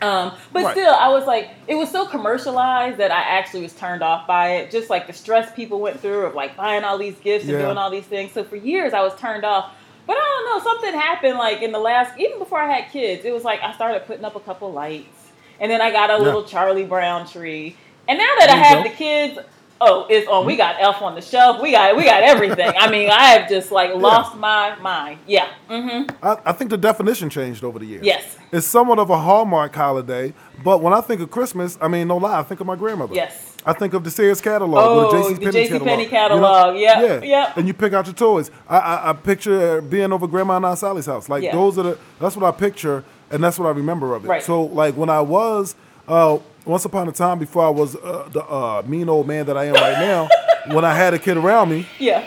Um, 0.00 0.32
but 0.52 0.64
Right. 0.64 0.72
still, 0.72 0.92
I 0.92 1.08
was 1.10 1.26
like, 1.26 1.50
it 1.68 1.76
was 1.76 1.88
so 1.90 2.06
commercialized 2.06 2.98
that 2.98 3.12
I 3.12 3.20
actually 3.22 3.62
was 3.62 3.74
turned 3.74 4.02
off 4.02 4.26
by 4.26 4.56
it. 4.56 4.70
Just 4.72 4.90
like 4.90 5.06
the 5.06 5.12
stress 5.12 5.52
people 5.54 5.80
went 5.80 6.00
through 6.00 6.26
of 6.26 6.34
like 6.34 6.56
buying 6.56 6.82
all 6.82 6.98
these 6.98 7.18
gifts 7.20 7.44
and 7.48 7.52
Yeah. 7.56 7.66
doing 7.66 7.78
all 7.78 7.90
these 7.90 8.06
things. 8.06 8.32
So 8.32 8.42
for 8.42 8.56
years, 8.56 8.92
I 8.94 9.00
was 9.02 9.14
turned 9.16 9.44
off. 9.44 9.72
But 10.06 10.16
I 10.18 10.20
don't 10.20 10.58
know, 10.58 10.64
something 10.64 11.00
happened 11.00 11.38
like 11.38 11.62
in 11.62 11.70
the 11.70 11.78
last, 11.78 12.18
even 12.18 12.40
before 12.40 12.60
I 12.60 12.72
had 12.72 12.90
kids. 12.90 13.24
It 13.24 13.32
was 13.32 13.44
like 13.44 13.60
I 13.62 13.72
started 13.72 14.04
putting 14.06 14.24
up 14.24 14.34
a 14.34 14.40
couple 14.40 14.72
lights, 14.72 15.30
and 15.60 15.70
then 15.70 15.80
I 15.80 15.92
got 15.92 16.10
a 16.10 16.14
Yeah. 16.14 16.18
little 16.18 16.44
Charlie 16.44 16.84
Brown 16.84 17.26
tree. 17.28 17.76
And 18.08 18.18
now 18.18 18.26
that 18.40 18.50
I 18.50 18.56
There 18.56 18.56
you 18.56 18.64
have 18.64 18.78
go. 18.78 18.90
the 18.90 18.96
kids, 18.96 19.38
oh, 19.84 20.06
it's 20.08 20.26
on. 20.28 20.46
We 20.46 20.56
got 20.56 20.80
Elf 20.80 21.02
on 21.02 21.14
the 21.14 21.20
shelf. 21.20 21.60
We 21.60 21.72
got 21.72 21.96
we 21.96 22.04
got 22.04 22.22
everything. 22.22 22.72
I 22.78 22.90
mean, 22.90 23.10
I 23.10 23.24
have 23.24 23.48
just 23.48 23.70
like 23.72 23.94
lost 23.94 24.36
my 24.36 24.74
mind. 24.80 25.18
Yeah. 25.26 25.48
Mm-hmm. 25.68 26.24
I, 26.24 26.38
I 26.46 26.52
think 26.52 26.70
the 26.70 26.78
definition 26.78 27.28
changed 27.30 27.64
over 27.64 27.78
the 27.78 27.86
years. 27.86 28.04
Yes. 28.04 28.36
It's 28.52 28.66
somewhat 28.66 28.98
of 28.98 29.10
a 29.10 29.18
hallmark 29.18 29.74
holiday, 29.74 30.34
but 30.62 30.82
when 30.82 30.92
I 30.92 31.00
think 31.00 31.20
of 31.20 31.30
Christmas, 31.30 31.78
I 31.80 31.88
mean, 31.88 32.08
no 32.08 32.16
lie, 32.18 32.38
I 32.38 32.42
think 32.42 32.60
of 32.60 32.66
my 32.66 32.76
grandmother. 32.76 33.14
Yes. 33.14 33.48
I 33.64 33.72
think 33.72 33.94
of 33.94 34.02
the 34.02 34.10
Sears 34.10 34.40
catalog 34.40 34.84
Oh, 34.84 35.06
or 35.06 35.12
the 35.34 35.34
JCPenney 35.40 35.52
the 35.70 35.78
JCPenney 35.78 36.08
catalog. 36.08 36.10
catalog. 36.10 36.76
You 36.76 36.86
know? 36.86 37.14
Yep, 37.14 37.22
Yeah. 37.24 37.28
yep. 37.46 37.56
And 37.56 37.66
you 37.68 37.72
pick 37.74 37.92
out 37.92 38.06
your 38.06 38.14
toys. 38.14 38.50
I, 38.68 38.78
I, 38.78 39.10
I 39.10 39.12
picture 39.12 39.80
being 39.80 40.12
over 40.12 40.26
Grandma 40.26 40.56
and 40.56 40.66
Aunt 40.66 40.78
Sally's 40.78 41.06
house. 41.06 41.28
Like 41.28 41.44
Yeah. 41.44 41.52
those 41.52 41.78
are 41.78 41.82
the. 41.84 41.98
That's 42.18 42.36
what 42.36 42.44
I 42.52 42.56
picture, 42.58 43.04
and 43.30 43.42
that's 43.42 43.58
what 43.60 43.66
I 43.66 43.70
remember 43.70 44.14
of 44.16 44.24
it. 44.24 44.28
Right. 44.28 44.42
So 44.42 44.62
like 44.64 44.96
when 44.96 45.08
I 45.10 45.20
was, 45.20 45.76
uh, 46.08 46.38
once 46.64 46.84
upon 46.84 47.08
a 47.08 47.12
time 47.12 47.38
before 47.38 47.64
I 47.64 47.70
was 47.70 47.96
uh, 47.96 48.28
the 48.32 48.44
uh, 48.44 48.82
mean 48.86 49.08
old 49.08 49.26
man 49.26 49.46
that 49.46 49.56
I 49.56 49.64
am 49.66 49.74
right 49.74 49.98
now, 49.98 50.28
when 50.74 50.84
I 50.84 50.94
had 50.94 51.14
a 51.14 51.18
kid 51.18 51.36
around 51.36 51.70
me, 51.70 51.86
Yeah. 51.98 52.24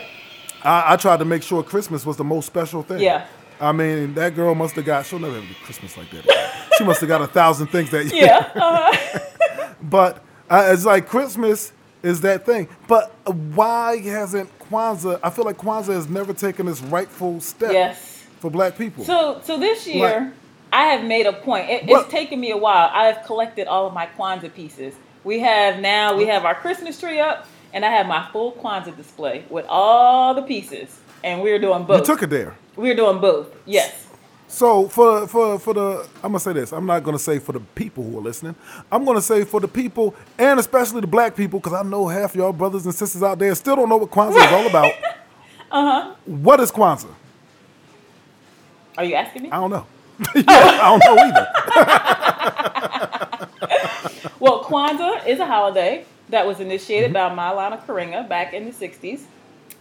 I, 0.62 0.94
I 0.94 0.96
tried 0.96 1.18
to 1.18 1.24
make 1.24 1.42
sure 1.42 1.62
Christmas 1.62 2.04
was 2.04 2.16
the 2.16 2.24
most 2.24 2.46
special 2.46 2.82
thing. 2.82 3.00
Yeah. 3.00 3.26
I 3.60 3.72
mean, 3.72 4.14
that 4.14 4.34
girl 4.34 4.54
must 4.54 4.74
have 4.76 4.84
got. 4.84 5.06
She'll 5.06 5.18
never 5.18 5.40
have 5.40 5.50
a 5.50 5.64
Christmas 5.64 5.96
like 5.96 6.10
that. 6.10 6.68
she 6.76 6.84
must 6.84 7.00
have 7.00 7.08
got 7.08 7.22
a 7.22 7.26
thousand 7.26 7.68
things 7.68 7.90
that 7.90 8.04
year. 8.12 8.26
Yeah. 8.26 8.50
Uh-huh. 8.56 9.72
But 9.82 10.22
uh, 10.50 10.70
it's 10.72 10.84
like 10.84 11.06
Christmas 11.08 11.72
is 12.02 12.20
that 12.22 12.44
thing. 12.44 12.68
But 12.88 13.10
why 13.54 13.98
hasn't 13.98 14.50
Kwanzaa? 14.58 15.20
I 15.22 15.30
feel 15.30 15.44
like 15.44 15.56
Kwanzaa 15.58 15.94
has 15.94 16.08
never 16.08 16.32
taken 16.32 16.66
its 16.68 16.80
rightful 16.82 17.40
step 17.40 17.72
yes. 17.72 18.24
for 18.40 18.50
Black 18.50 18.76
people. 18.76 19.04
So 19.04 19.40
so 19.44 19.58
this 19.58 19.86
year, 19.86 20.04
Right. 20.04 20.32
I 20.76 20.88
have 20.88 21.04
made 21.04 21.24
a 21.24 21.32
point. 21.32 21.70
It, 21.70 21.88
it's 21.88 22.10
taken 22.10 22.38
me 22.38 22.50
a 22.50 22.56
while. 22.58 22.90
I 22.92 23.06
have 23.06 23.24
collected 23.24 23.66
all 23.66 23.86
of 23.86 23.94
my 23.94 24.06
Kwanzaa 24.08 24.52
pieces. 24.52 24.94
We 25.24 25.40
have 25.40 25.80
now 25.80 26.14
we 26.14 26.26
have 26.26 26.44
our 26.44 26.54
Christmas 26.54 27.00
tree 27.00 27.18
up, 27.18 27.46
and 27.72 27.82
I 27.82 27.88
have 27.88 28.06
my 28.06 28.28
full 28.30 28.52
Kwanzaa 28.52 28.94
display 28.94 29.46
with 29.48 29.64
all 29.70 30.34
the 30.34 30.42
pieces, 30.42 31.00
and 31.24 31.40
we're 31.40 31.58
doing 31.58 31.84
both. 31.84 32.00
you 32.00 32.04
took 32.04 32.22
it 32.22 32.28
there. 32.28 32.54
We're 32.76 32.94
doing 32.94 33.22
both. 33.22 33.56
Yes. 33.64 34.06
So 34.48 34.86
for 34.88 35.26
for 35.26 35.58
for 35.58 35.72
the 35.72 36.06
I'm 36.16 36.32
gonna 36.32 36.40
say 36.40 36.52
this. 36.52 36.74
I'm 36.74 36.84
not 36.84 37.02
gonna 37.02 37.18
say 37.18 37.38
for 37.38 37.52
the 37.52 37.60
people 37.60 38.04
who 38.04 38.18
are 38.18 38.20
listening. 38.20 38.54
I'm 38.92 39.06
gonna 39.06 39.22
say 39.22 39.44
for 39.44 39.60
the 39.60 39.68
people 39.68 40.14
and 40.38 40.60
especially 40.60 41.00
the 41.00 41.06
black 41.06 41.34
people, 41.34 41.58
because 41.58 41.72
I 41.72 41.84
know 41.84 42.06
half 42.06 42.36
y'all 42.36 42.52
brothers 42.52 42.84
and 42.84 42.94
sisters 42.94 43.22
out 43.22 43.38
there 43.38 43.54
still 43.54 43.76
don't 43.76 43.88
know 43.88 43.96
what 43.96 44.10
Kwanzaa 44.10 44.46
is 44.46 44.52
all 44.52 44.66
about. 44.66 44.92
uh 45.70 46.02
huh. 46.02 46.14
What 46.26 46.60
is 46.60 46.70
Kwanzaa? 46.70 47.14
Are 48.98 49.04
you 49.04 49.14
asking 49.14 49.44
me? 49.44 49.50
I 49.50 49.58
don't 49.58 49.70
know. 49.70 49.86
yeah, 50.34 50.42
I 50.48 50.98
don't 50.98 51.04
know 51.04 51.24
either. 51.24 51.46
Well, 54.38 54.62
Kwanzaa 54.64 55.26
is 55.26 55.40
a 55.40 55.46
holiday 55.46 56.04
that 56.28 56.46
was 56.46 56.60
initiated 56.60 57.12
by 57.12 57.30
Maulana 57.30 57.84
Karenga 57.84 58.28
back 58.28 58.52
in 58.52 58.64
the 58.66 58.70
60s. 58.70 59.22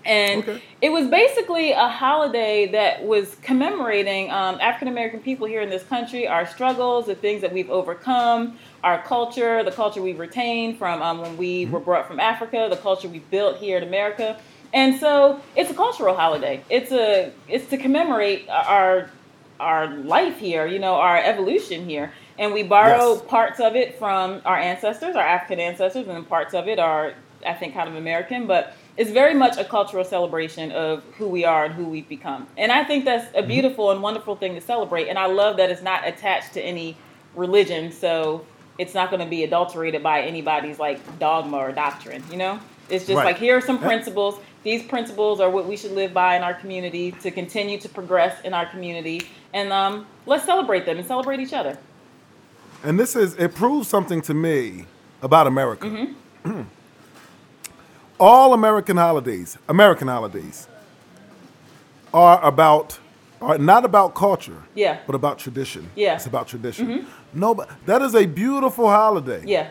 And 0.05 0.43
Okay. 0.43 0.61
it 0.81 0.89
was 0.91 1.07
basically 1.07 1.71
a 1.71 1.87
holiday 1.87 2.67
that 2.67 3.03
was 3.03 3.35
commemorating 3.41 4.29
um, 4.31 4.59
African 4.61 4.87
American 4.87 5.19
people 5.19 5.47
here 5.47 5.61
in 5.61 5.69
this 5.69 5.83
country, 5.83 6.27
our 6.27 6.45
struggles, 6.45 7.07
the 7.07 7.15
things 7.15 7.41
that 7.41 7.51
we've 7.51 7.69
overcome, 7.71 8.57
our 8.83 9.01
culture, 9.03 9.63
the 9.63 9.71
culture 9.71 10.01
we've 10.01 10.19
retained 10.19 10.77
from 10.77 11.01
um, 11.01 11.19
when 11.21 11.37
we 11.37 11.65
were 11.65 11.79
brought 11.79 12.07
from 12.07 12.19
Africa, 12.19 12.67
the 12.69 12.77
culture 12.77 13.07
we 13.07 13.19
built 13.19 13.57
here 13.57 13.77
in 13.77 13.83
America. 13.83 14.37
And 14.73 14.99
so 14.99 15.41
it's 15.55 15.71
a 15.71 15.75
cultural 15.75 16.15
holiday. 16.15 16.61
It's 16.69 16.91
a 16.91 17.31
it's 17.47 17.67
to 17.71 17.77
commemorate 17.77 18.47
our 18.49 19.09
our 19.59 19.87
life 19.87 20.37
here, 20.37 20.65
you 20.65 20.79
know, 20.79 20.95
our 20.95 21.17
evolution 21.17 21.85
here. 21.87 22.11
And 22.37 22.53
we 22.53 22.63
borrow 22.63 23.13
Yes. 23.13 23.21
parts 23.27 23.59
of 23.59 23.75
it 23.75 23.97
from 23.97 24.41
our 24.45 24.57
ancestors, 24.57 25.15
our 25.15 25.23
African 25.25 25.59
ancestors, 25.59 26.07
and 26.07 26.27
parts 26.27 26.53
of 26.53 26.67
it 26.67 26.79
are, 26.79 27.13
I 27.45 27.53
think, 27.53 27.73
kind 27.73 27.87
of 27.87 27.95
American. 27.95 28.45
But 28.47 28.73
it's 28.97 29.11
very 29.11 29.33
much 29.33 29.57
a 29.57 29.63
cultural 29.63 30.03
celebration 30.03 30.71
of 30.71 31.03
who 31.17 31.27
we 31.27 31.45
are 31.45 31.65
and 31.65 31.73
who 31.73 31.85
we've 31.85 32.07
become. 32.07 32.47
And 32.57 32.71
I 32.71 32.83
think 32.83 33.05
that's 33.05 33.25
a 33.33 33.39
mm-hmm. 33.39 33.47
beautiful 33.47 33.91
and 33.91 34.01
wonderful 34.01 34.35
thing 34.35 34.55
to 34.55 34.61
celebrate. 34.61 35.07
And 35.07 35.17
I 35.17 35.27
love 35.27 35.57
that 35.57 35.69
it's 35.69 35.81
not 35.81 36.07
attached 36.07 36.53
to 36.53 36.61
any 36.61 36.97
religion, 37.35 37.91
so 37.91 38.45
it's 38.77 38.93
not 38.93 39.09
going 39.09 39.21
to 39.21 39.29
be 39.29 39.43
adulterated 39.43 40.03
by 40.03 40.21
anybody's 40.21 40.79
like 40.79 41.19
dogma 41.19 41.57
or 41.57 41.71
doctrine. 41.71 42.23
You 42.29 42.37
know, 42.37 42.59
it's 42.89 43.05
just 43.05 43.17
Right. 43.17 43.25
like 43.25 43.37
here 43.37 43.57
are 43.57 43.61
some 43.61 43.79
principles. 43.79 44.39
These 44.65 44.81
principles 44.87 45.39
are 45.39 45.49
what 45.49 45.67
we 45.67 45.77
should 45.77 45.91
live 45.91 46.11
by 46.11 46.35
in 46.35 46.41
our 46.41 46.55
community 46.55 47.11
to 47.21 47.29
continue 47.29 47.77
to 47.79 47.87
progress 47.87 48.41
in 48.43 48.51
our 48.55 48.65
community, 48.65 49.21
and 49.53 49.71
um, 49.71 50.07
let's 50.25 50.43
celebrate 50.43 50.87
them 50.87 50.97
and 50.97 51.05
celebrate 51.07 51.39
each 51.39 51.53
other. 51.53 51.77
And 52.83 52.99
this 52.99 53.15
is 53.15 53.35
it 53.35 53.53
proves 53.53 53.87
something 53.87 54.21
to 54.23 54.33
me 54.33 54.85
about 55.21 55.45
America. 55.45 55.85
Mm-hmm. 55.85 56.61
All 58.19 58.53
American 58.55 58.97
holidays, 58.97 59.55
American 59.69 60.07
holidays, 60.07 60.67
are 62.11 62.43
about 62.43 62.97
are 63.41 63.59
not 63.59 63.85
about 63.85 64.15
culture, 64.15 64.63
Yeah. 64.73 64.97
but 65.05 65.13
about 65.13 65.37
tradition. 65.37 65.91
Yeah. 65.95 66.07
Mm-hmm. 66.07 66.15
it's 66.15 66.25
about 66.25 66.47
tradition. 66.47 67.05
No, 67.33 67.53
but 67.53 67.69
that 67.85 68.01
is 68.01 68.15
a 68.15 68.25
beautiful 68.25 68.89
holiday. 68.89 69.43
Yeah, 69.45 69.67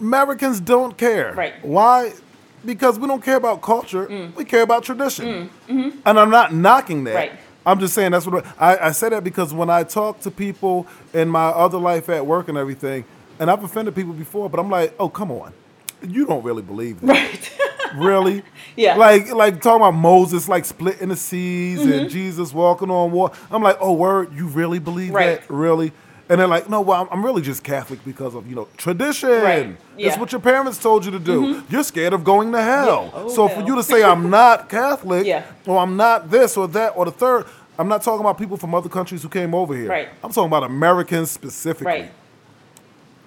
Americans 0.00 0.60
don't 0.60 0.96
care. 0.96 1.34
Right. 1.34 1.62
Why? 1.62 2.12
Because 2.64 2.98
we 2.98 3.06
don't 3.08 3.22
care 3.22 3.36
about 3.36 3.60
culture. 3.62 4.06
Mm. 4.06 4.34
We 4.36 4.44
care 4.44 4.62
about 4.62 4.84
tradition. 4.84 5.50
And 5.68 6.18
I'm 6.18 6.30
not 6.30 6.52
knocking 6.54 7.04
that. 7.04 7.10
Mm-hmm. 7.10 7.32
Right. 7.34 7.40
I'm 7.64 7.78
just 7.78 7.94
saying 7.94 8.10
that's 8.12 8.26
what 8.26 8.44
I, 8.58 8.76
I 8.88 8.90
say 8.92 9.08
that 9.10 9.22
because 9.22 9.54
when 9.54 9.70
I 9.70 9.84
talk 9.84 10.20
to 10.20 10.30
people 10.32 10.86
in 11.14 11.28
my 11.28 11.46
other 11.46 11.78
life 11.78 12.08
at 12.08 12.26
work 12.26 12.48
and 12.48 12.58
everything, 12.58 13.04
and 13.38 13.48
I've 13.50 13.62
offended 13.62 13.94
people 13.94 14.12
before, 14.14 14.50
but 14.50 14.58
I'm 14.58 14.68
like, 14.70 14.94
oh 14.98 15.08
come 15.08 15.30
on, 15.30 15.52
you 16.02 16.26
don't 16.26 16.42
really 16.42 16.62
believe 16.62 17.00
that, 17.02 17.08
right. 17.08 17.58
really? 17.96 18.42
Yeah. 18.76 18.96
Like 18.96 19.32
like 19.32 19.60
talking 19.60 19.80
about 19.82 19.92
Moses 19.94 20.48
like 20.48 20.64
splitting 20.64 21.10
the 21.10 21.16
seas 21.16 21.78
Mm-hmm. 21.80 21.92
and 21.92 22.10
Jesus 22.10 22.52
walking 22.52 22.90
on 22.90 23.12
water. 23.12 23.38
I'm 23.50 23.62
like, 23.62 23.76
oh 23.80 23.92
word, 23.92 24.34
you 24.36 24.48
really 24.48 24.80
believe 24.80 25.12
Right. 25.14 25.40
that? 25.40 25.48
Really? 25.48 25.92
And 26.32 26.40
they're 26.40 26.48
like, 26.48 26.66
no, 26.70 26.80
well, 26.80 26.96
I'm- 27.00 27.08
I'm 27.10 27.22
really 27.22 27.42
just 27.42 27.62
Catholic 27.62 28.02
because 28.06 28.34
of 28.34 28.48
you 28.48 28.54
know 28.56 28.66
tradition. 28.78 29.28
Right. 29.28 29.76
Yeah. 29.98 30.12
Mm-hmm. 30.12 30.20
what 30.20 30.32
your 30.32 30.40
parents 30.40 30.78
told 30.78 31.04
you 31.04 31.10
to 31.10 31.18
do. 31.18 31.56
Mhm. 31.56 31.70
You're 31.70 31.84
scared 31.84 32.14
of 32.14 32.24
going 32.24 32.52
to 32.52 32.62
hell. 32.62 33.10
Yeah. 33.12 33.20
Oh, 33.20 33.28
so 33.28 33.48
for 33.48 33.60
you 33.60 33.74
to 33.76 33.82
say 33.82 34.02
I'm 34.02 34.30
not 34.30 34.70
Catholic 34.70 35.26
Yeah. 35.26 35.42
or 35.66 35.76
I'm 35.78 35.94
not 35.94 36.30
this 36.30 36.56
or 36.56 36.66
that 36.68 36.94
or 36.96 37.04
the 37.04 37.10
third, 37.10 37.44
I'm 37.78 37.86
not 37.88 38.00
talking 38.02 38.20
about 38.20 38.38
people 38.38 38.56
from 38.56 38.74
other 38.74 38.88
countries 38.88 39.22
who 39.22 39.28
came 39.28 39.54
over 39.54 39.74
here. 39.76 39.90
Right. 39.90 40.08
I'm 40.24 40.32
talking 40.32 40.46
about 40.46 40.62
Americans 40.64 41.30
specifically. 41.30 41.86
right. 41.86 42.10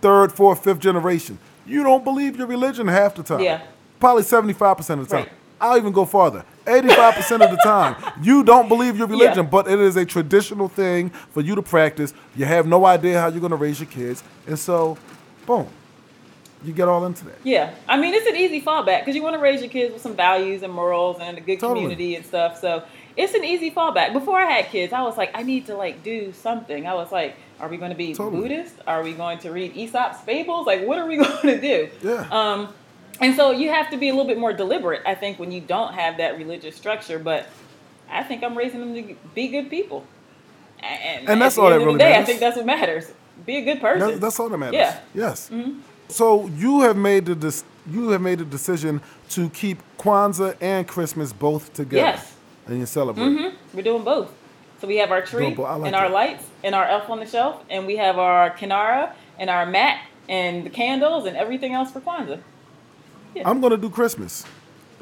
Third, 0.02 0.32
fourth, 0.32 0.64
fifth 0.64 0.80
generation. 0.80 1.38
you 1.68 1.84
don't 1.84 2.04
believe 2.04 2.38
your 2.38 2.48
religion 2.48 2.88
half 2.88 3.14
the 3.16 3.22
time. 3.24 3.42
Yeah. 3.42 3.62
Probably 4.00 4.24
75% 4.24 5.00
of 5.02 5.08
the 5.10 5.16
time. 5.16 5.24
Right. 5.26 5.32
I'll 5.62 5.78
even 5.78 5.92
go 5.94 6.06
farther. 6.06 6.44
85% 6.66 7.42
of 7.44 7.52
the 7.52 7.60
time, 7.64 7.96
you 8.22 8.44
don't 8.44 8.68
believe 8.68 8.98
your 8.98 9.08
religion, 9.08 9.44
Yeah. 9.46 9.50
but 9.50 9.68
it 9.68 9.80
is 9.80 9.96
a 9.96 10.06
traditional 10.06 10.68
thing 10.68 11.10
for 11.10 11.42
you 11.42 11.56
to 11.56 11.62
practice. 11.62 12.14
You 12.36 12.46
have 12.46 12.68
no 12.68 12.86
idea 12.86 13.20
how 13.22 13.28
you're 13.28 13.40
going 13.40 13.52
to 13.52 13.56
raise 13.58 13.80
your 13.80 13.90
kids. 13.90 14.24
And 14.48 14.58
so, 14.58 14.98
boom, 15.46 15.68
you 16.64 16.74
get 16.74 16.88
all 16.88 17.06
into 17.06 17.26
that. 17.26 17.36
Yeah, 17.44 17.74
I 17.88 17.98
mean 17.98 18.14
it's 18.14 18.26
an 18.28 18.36
easy 18.36 18.62
fallback 18.62 19.02
because 19.02 19.16
you 19.16 19.22
want 19.24 19.36
to 19.36 19.42
raise 19.42 19.62
your 19.62 19.70
kids 19.70 19.94
with 19.94 20.02
some 20.02 20.16
values 20.16 20.64
and 20.64 20.74
morals 20.74 21.18
and 21.22 21.38
a 21.38 21.42
good 21.42 21.60
Totally. 21.60 21.82
community 21.82 22.16
and 22.16 22.26
stuff. 22.26 22.60
So 22.60 22.84
it's 23.16 23.34
an 23.36 23.44
easy 23.46 23.70
fallback. 23.72 24.14
Before 24.14 24.38
I 24.40 24.52
had 24.52 24.66
kids, 24.70 24.92
I 24.92 25.04
was 25.04 25.16
like, 25.16 25.30
I 25.36 25.44
need 25.44 25.68
to 25.68 25.76
like 25.76 26.04
do 26.04 26.34
something. 26.34 26.88
I 26.88 26.96
was 26.96 27.12
like, 27.12 27.36
are 27.60 27.70
we 27.70 27.78
going 27.78 27.92
to 27.92 27.98
be 27.98 28.14
Totally. 28.16 28.42
Buddhist? 28.42 28.74
Are 28.88 29.04
we 29.04 29.14
going 29.14 29.38
to 29.40 29.52
read 29.52 29.78
Aesop's 29.78 30.20
fables? 30.22 30.66
Like, 30.66 30.86
what 30.86 30.98
are 30.98 31.06
we 31.08 31.18
going 31.24 31.42
to 31.44 31.62
do? 31.62 31.90
Yeah. 32.02 32.28
Um, 32.32 32.70
and 33.22 33.36
so 33.36 33.52
you 33.52 33.70
have 33.70 33.90
to 33.92 33.98
be 33.98 34.10
a 34.10 34.12
little 34.12 34.28
bit 34.28 34.38
more 34.38 34.54
deliberate, 34.54 35.02
I 35.06 35.16
think, 35.16 35.40
when 35.40 35.52
you 35.52 35.62
don't 35.62 35.94
have 35.94 36.18
that 36.18 36.38
religious 36.38 36.76
structure. 36.76 37.20
But 37.20 37.48
I 38.10 38.24
think 38.24 38.44
I'm 38.44 38.58
raising 38.58 38.80
them 38.80 38.94
to 38.96 39.16
be 39.34 39.48
good 39.48 39.70
people. 39.70 40.06
And, 40.80 41.30
And 41.30 41.42
that's 41.42 41.58
all 41.58 41.70
that 41.70 41.80
really 41.80 41.98
day, 41.98 42.10
matters. 42.12 42.24
I 42.24 42.26
think 42.26 42.40
that's 42.40 42.58
what 42.58 42.66
matters. 42.66 43.12
Be 43.46 43.58
a 43.58 43.62
good 43.62 43.82
person. 43.82 44.12
That, 44.12 44.22
that's 44.22 44.40
all 44.40 44.50
that 44.50 44.58
matters. 44.58 44.76
Yeah. 44.76 44.94
Mm-hmm. 44.94 45.20
Yes. 45.20 45.52
So 46.10 46.48
you 46.48 46.82
have 46.82 46.96
made 46.98 47.26
the 47.26 47.36
dis- 47.36 47.64
you 47.90 48.10
have 48.10 48.22
made 48.22 48.40
the 48.40 48.46
decision 48.46 49.02
to 49.30 49.50
keep 49.50 49.80
Kwanzaa 49.98 50.56
and 50.62 50.88
Christmas 50.88 51.34
both 51.34 51.74
together. 51.74 51.98
Yes. 52.08 52.36
And 52.68 52.80
you 52.80 52.86
celebrate. 52.86 53.54
We're 53.74 53.82
doing 53.84 54.04
both. 54.04 54.32
So 54.82 54.88
we 54.88 54.98
have 54.98 55.12
our 55.12 55.22
tree 55.22 55.56
like 55.56 55.86
and 55.86 55.96
our 55.96 56.10
that. 56.10 56.12
lights 56.12 56.46
and 56.64 56.76
our 56.76 56.86
elf 56.86 57.10
on 57.10 57.20
the 57.20 57.26
shelf, 57.26 57.64
and 57.70 57.88
we 57.88 57.96
have 57.98 58.20
our 58.20 58.52
kinara 58.52 59.14
and 59.40 59.50
our 59.50 59.66
mat 59.66 60.02
and 60.28 60.66
the 60.66 60.70
candles 60.70 61.26
and 61.26 61.38
everything 61.38 61.74
else 61.74 61.92
for 61.92 62.02
Kwanzaa. 62.02 62.40
I'm 63.44 63.60
gonna 63.62 63.78
do 63.78 63.90
Christmas 63.90 64.46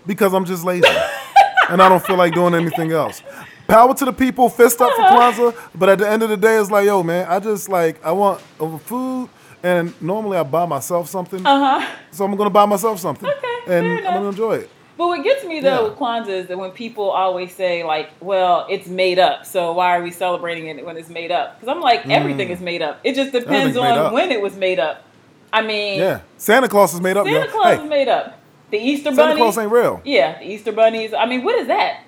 because 0.06 0.34
I'm 0.34 0.46
just 0.46 0.64
lazy 0.64 0.88
and 1.70 1.82
I 1.82 1.90
don't 1.90 2.04
feel 2.04 2.16
like 2.18 2.34
doing 2.34 2.54
anything 2.56 2.92
else. 2.92 3.22
Power 3.68 3.94
to 3.96 4.06
the 4.06 4.14
people, 4.14 4.50
fist 4.50 4.82
up 4.82 4.92
for 4.94 5.02
Uh-huh. 5.04 5.32
Kwanzaa, 5.54 5.70
but 5.76 5.90
at 5.90 5.98
the 6.00 6.10
end 6.10 6.24
of 6.24 6.30
the 6.30 6.38
day, 6.38 6.58
it's 6.58 6.70
like, 6.72 6.86
yo, 6.86 7.04
man, 7.04 7.28
I 7.30 7.40
just 7.40 7.70
like 7.70 8.04
I 8.06 8.12
want 8.12 8.42
food, 8.86 9.30
and 9.64 9.94
normally 10.02 10.38
I 10.38 10.44
buy 10.44 10.66
myself 10.66 11.08
something, 11.10 11.46
Uh 11.46 11.80
huh. 11.80 11.96
so 12.12 12.26
I'm 12.26 12.36
gonna 12.36 12.50
buy 12.50 12.66
myself 12.66 13.00
something, 13.00 13.30
Okay, 13.30 13.78
and 13.78 14.00
I'm 14.08 14.14
gonna 14.16 14.30
enjoy 14.30 14.56
it. 14.56 14.70
But 14.98 15.08
what 15.08 15.24
gets 15.24 15.44
me 15.46 15.60
though 15.60 15.70
Yeah. 15.84 15.90
with 15.90 15.98
Kwanzaa 15.98 16.30
is 16.42 16.48
that 16.48 16.58
when 16.58 16.72
people 16.72 17.10
always 17.10 17.56
say 17.56 17.84
like, 17.84 18.10
"Well, 18.22 18.68
it's 18.70 18.88
made 18.88 19.18
up, 19.18 19.46
so 19.46 19.72
why 19.74 19.96
are 19.98 20.04
we 20.04 20.12
celebrating 20.12 20.68
it 20.68 20.86
when 20.86 20.98
it's 20.98 21.10
made 21.10 21.32
up?" 21.32 21.60
Because 21.60 21.74
I'm 21.74 21.82
like, 21.82 22.06
everything 22.10 22.50
is 22.50 22.60
made 22.60 22.82
up. 22.82 23.00
It 23.04 23.16
just 23.16 23.32
depends 23.32 23.76
on 23.78 24.14
when 24.14 24.32
it 24.32 24.42
was 24.42 24.56
made 24.56 24.80
up. 24.80 25.04
I 25.54 25.62
mean, 25.62 26.00
Yeah, 26.00 26.20
Santa 26.38 26.68
Claus 26.68 26.94
is 26.94 27.00
made 27.02 27.16
up. 27.16 27.26
Santa. 27.28 27.48
Claus 27.52 27.78
hey, 27.78 27.84
is 27.84 27.90
made 27.90 28.08
up. 28.10 28.40
The 28.72 28.78
Easter 28.80 29.12
Santa 29.14 29.18
bunny. 29.34 29.36
Claus 29.40 29.58
ain't 29.60 29.72
real. 29.72 30.02
Yeah, 30.04 30.40
the 30.40 30.46
Easter 30.52 30.72
bunnies. 30.72 31.14
I 31.14 31.26
mean, 31.28 31.44
what 31.44 31.56
is 31.60 31.68
that? 31.68 32.02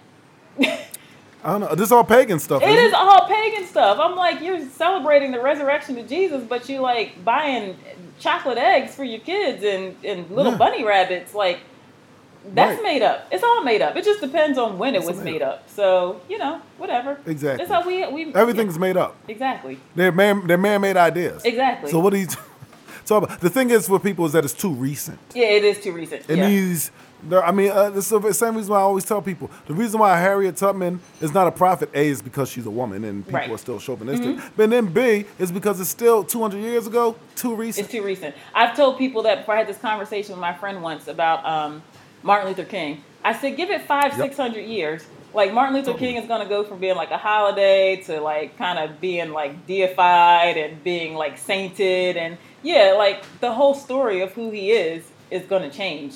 I 0.59 1.51
don't 1.51 1.61
know. 1.61 1.75
This 1.75 1.87
is 1.87 1.91
all 1.91 2.03
pagan 2.03 2.39
stuff. 2.39 2.63
It 2.63 2.69
isn't 2.69 2.95
all 2.95 3.27
pagan 3.27 3.67
stuff. 3.67 3.99
I'm 4.01 4.15
like, 4.15 4.41
you're 4.41 4.67
celebrating 4.69 5.31
the 5.31 5.39
resurrection 5.39 5.95
of 5.99 6.09
Jesus, 6.09 6.43
but 6.43 6.67
you 6.67 6.79
like 6.79 7.23
buying 7.23 7.77
chocolate 8.19 8.57
eggs 8.57 8.95
for 8.95 9.03
your 9.03 9.19
kids 9.19 9.63
and, 9.63 9.95
and 10.03 10.27
little 10.31 10.53
Yeah. 10.53 10.57
bunny 10.57 10.83
rabbits. 10.83 11.35
Like, 11.35 11.59
that's 12.55 12.75
Right. 12.75 12.83
made 12.83 13.01
up. 13.03 13.27
It's 13.31 13.43
all 13.43 13.61
made 13.63 13.83
up. 13.83 13.95
It 13.95 14.05
just 14.05 14.21
depends 14.21 14.57
on 14.57 14.79
when 14.79 14.95
it 14.95 15.03
was 15.03 15.17
made 15.17 15.33
made 15.33 15.41
up. 15.43 15.69
So 15.69 16.19
you 16.29 16.39
know, 16.39 16.61
whatever. 16.79 17.19
Exactly. 17.27 17.63
That's 17.65 17.69
how 17.71 17.87
we 17.87 18.07
we 18.07 18.33
Everything's 18.33 18.79
made 18.79 18.97
up. 18.97 19.15
exactly 19.27 19.77
They're 19.95 20.11
man, 20.11 20.47
they're 20.47 20.57
man-made 20.57 20.97
ideas. 20.97 21.43
exactly. 21.45 21.91
So 21.91 21.99
what 21.99 22.13
do 22.13 22.19
you 22.19 22.27
talk 23.05 23.23
about? 23.23 23.39
The 23.39 23.49
thing 23.49 23.69
is 23.69 23.87
for 23.87 23.99
people 23.99 24.25
is 24.25 24.31
that 24.33 24.43
it's 24.43 24.53
too 24.53 24.71
recent. 24.73 25.19
yeah, 25.33 25.45
it 25.47 25.63
is 25.63 25.79
too 25.79 25.91
recent. 25.91 26.29
It 26.29 26.37
yeah. 26.37 26.47
needs. 26.49 26.91
I 27.31 27.51
mean, 27.51 27.71
uh, 27.71 27.91
it's 27.95 28.09
the 28.09 28.33
same 28.33 28.55
reason 28.55 28.71
why 28.71 28.77
I 28.77 28.81
always 28.81 29.03
tell 29.03 29.19
people. 29.21 29.49
The 29.65 29.73
reason 29.73 29.99
why 29.99 30.15
Harriet 30.19 30.57
Tubman 30.57 30.99
is 31.21 31.33
not 31.33 31.47
a 31.47 31.51
prophet, 31.51 31.89
A, 31.95 32.07
is 32.07 32.21
because 32.21 32.51
she's 32.51 32.67
a 32.67 32.69
woman 32.69 33.03
and 33.03 33.25
people 33.25 33.35
Right. 33.39 33.45
Mm-hmm. 33.45 33.53
are 33.55 33.57
still 33.57 33.79
chauvinistic. 33.79 34.37
But 34.55 34.69
then 34.69 34.87
B 34.87 35.25
is 35.39 35.51
because 35.51 35.79
it's 35.79 35.89
still 35.89 36.23
200 36.23 36.59
years 36.59 36.85
ago, 36.85 37.15
too 37.35 37.55
recent. 37.55 37.85
It's 37.85 37.91
too 37.91 38.03
recent. 38.03 38.35
I've 38.53 38.75
told 38.75 38.99
people 38.99 39.23
that 39.23 39.39
before 39.39 39.55
I 39.55 39.59
had 39.59 39.67
this 39.67 39.79
conversation 39.79 40.33
with 40.33 40.41
my 40.41 40.53
friend 40.53 40.83
once 40.83 41.07
about 41.07 41.43
um, 41.45 41.81
Martin 42.21 42.47
Luther 42.49 42.65
King. 42.65 43.03
I 43.23 43.33
said, 43.33 43.57
give 43.57 43.71
it 43.71 43.81
five, 43.87 44.11
Yep. 44.11 44.21
six 44.21 44.37
hundred 44.37 44.65
years. 44.67 45.03
Like 45.35 45.53
Martin 45.53 45.75
Luther 45.75 45.93
King 45.93 46.15
is 46.15 46.27
gonna 46.27 46.47
go 46.47 46.63
from 46.63 46.79
being 46.79 46.95
like 46.95 47.11
a 47.11 47.17
holiday 47.17 47.97
to 48.07 48.21
like 48.21 48.57
kind 48.57 48.79
of 48.79 48.99
being 49.01 49.31
like 49.31 49.67
deified 49.67 50.57
and 50.57 50.81
being 50.83 51.13
like 51.15 51.37
sainted 51.37 52.15
and 52.17 52.37
yeah, 52.63 52.95
like 52.97 53.23
the 53.41 53.51
whole 53.51 53.73
story 53.75 54.21
of 54.21 54.31
who 54.33 54.49
he 54.51 54.71
is 54.71 55.03
is 55.29 55.43
gonna 55.43 55.69
change. 55.69 56.15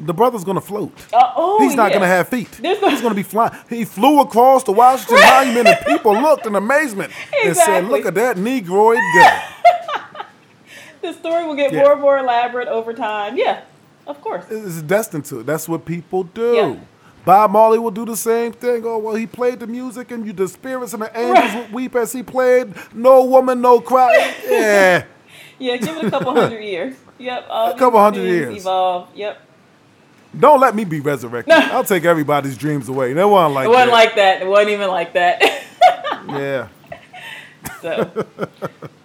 the 0.00 0.14
brother's 0.14 0.44
going 0.44 0.56
to 0.56 0.60
float. 0.60 0.92
Uh, 1.12 1.32
oh, 1.36 1.60
He's 1.60 1.74
not 1.76 1.84
yeah. 1.86 1.98
going 1.98 2.00
to 2.02 2.06
have 2.16 2.28
feet. 2.28 2.50
There's 2.60 2.78
He's 2.80 3.00
going 3.04 3.12
to 3.12 3.14
be 3.14 3.22
flying. 3.22 3.54
He 3.68 3.84
flew 3.84 4.20
across 4.20 4.64
the 4.64 4.72
Washington 4.72 5.20
Monument 5.20 5.68
and 5.68 5.78
people 5.86 6.12
looked 6.20 6.46
in 6.46 6.54
amazement 6.56 7.12
and 7.44 7.56
said, 7.56 7.84
look 7.86 8.04
at 8.04 8.14
that 8.14 8.36
Negroid 8.36 8.98
guy. 9.16 9.42
The 11.00 11.12
story 11.12 11.44
will 11.46 11.54
get 11.54 11.72
Yeah. 11.72 11.82
more 11.82 11.92
and 11.92 12.00
more 12.00 12.18
elaborate 12.18 12.66
over 12.68 12.92
time. 12.94 13.36
Yeah, 13.36 13.60
of 14.06 14.20
course. 14.22 14.44
It's 14.50 14.80
destined 14.82 15.26
to. 15.26 15.42
That's 15.42 15.68
what 15.68 15.84
people 15.84 16.24
do. 16.24 16.54
Yeah. 16.54 16.76
Bob 17.24 17.50
Marley 17.52 17.78
will 17.78 17.90
do 17.90 18.04
the 18.04 18.16
same 18.16 18.52
thing. 18.52 18.82
Oh 18.84 18.98
well, 18.98 19.14
he 19.14 19.26
played 19.26 19.60
the 19.60 19.66
music, 19.66 20.10
and 20.10 20.26
you, 20.26 20.32
the 20.32 20.46
spirits 20.48 20.92
and 20.92 21.02
the 21.02 21.18
angels 21.18 21.54
would 21.54 21.72
weep 21.72 21.94
as 21.96 22.12
he 22.12 22.22
played. 22.22 22.72
No 22.94 23.24
woman, 23.24 23.60
no 23.60 23.80
cry. 23.80 24.34
Yeah, 24.48 25.04
Yeah, 25.58 25.76
give 25.78 25.96
it 25.96 26.04
a 26.06 26.10
couple 26.10 26.34
hundred 26.34 26.60
years. 26.64 26.96
Yep. 27.18 27.46
A 27.48 27.74
couple 27.78 28.00
hundred 28.00 28.24
years. 28.24 28.56
Evolve. 28.56 29.08
Yep. 29.14 29.40
don't 30.38 30.60
let 30.60 30.74
me 30.74 30.84
be 30.84 31.00
resurrected. 31.00 31.54
I'll 31.54 31.84
take 31.84 32.04
everybody's 32.04 32.58
dreams 32.58 32.88
away. 32.88 33.12
They 33.12 33.24
wasn't 33.24 33.54
like 33.54 33.66
It 33.66 33.68
wasn't 33.68 33.86
that. 33.86 33.92
like 33.92 34.14
that. 34.16 34.42
It 34.42 34.48
wasn't 34.48 34.70
even 34.70 34.88
like 34.88 35.12
that. 35.14 35.40
yeah, 36.28 36.68
So, 37.80 38.26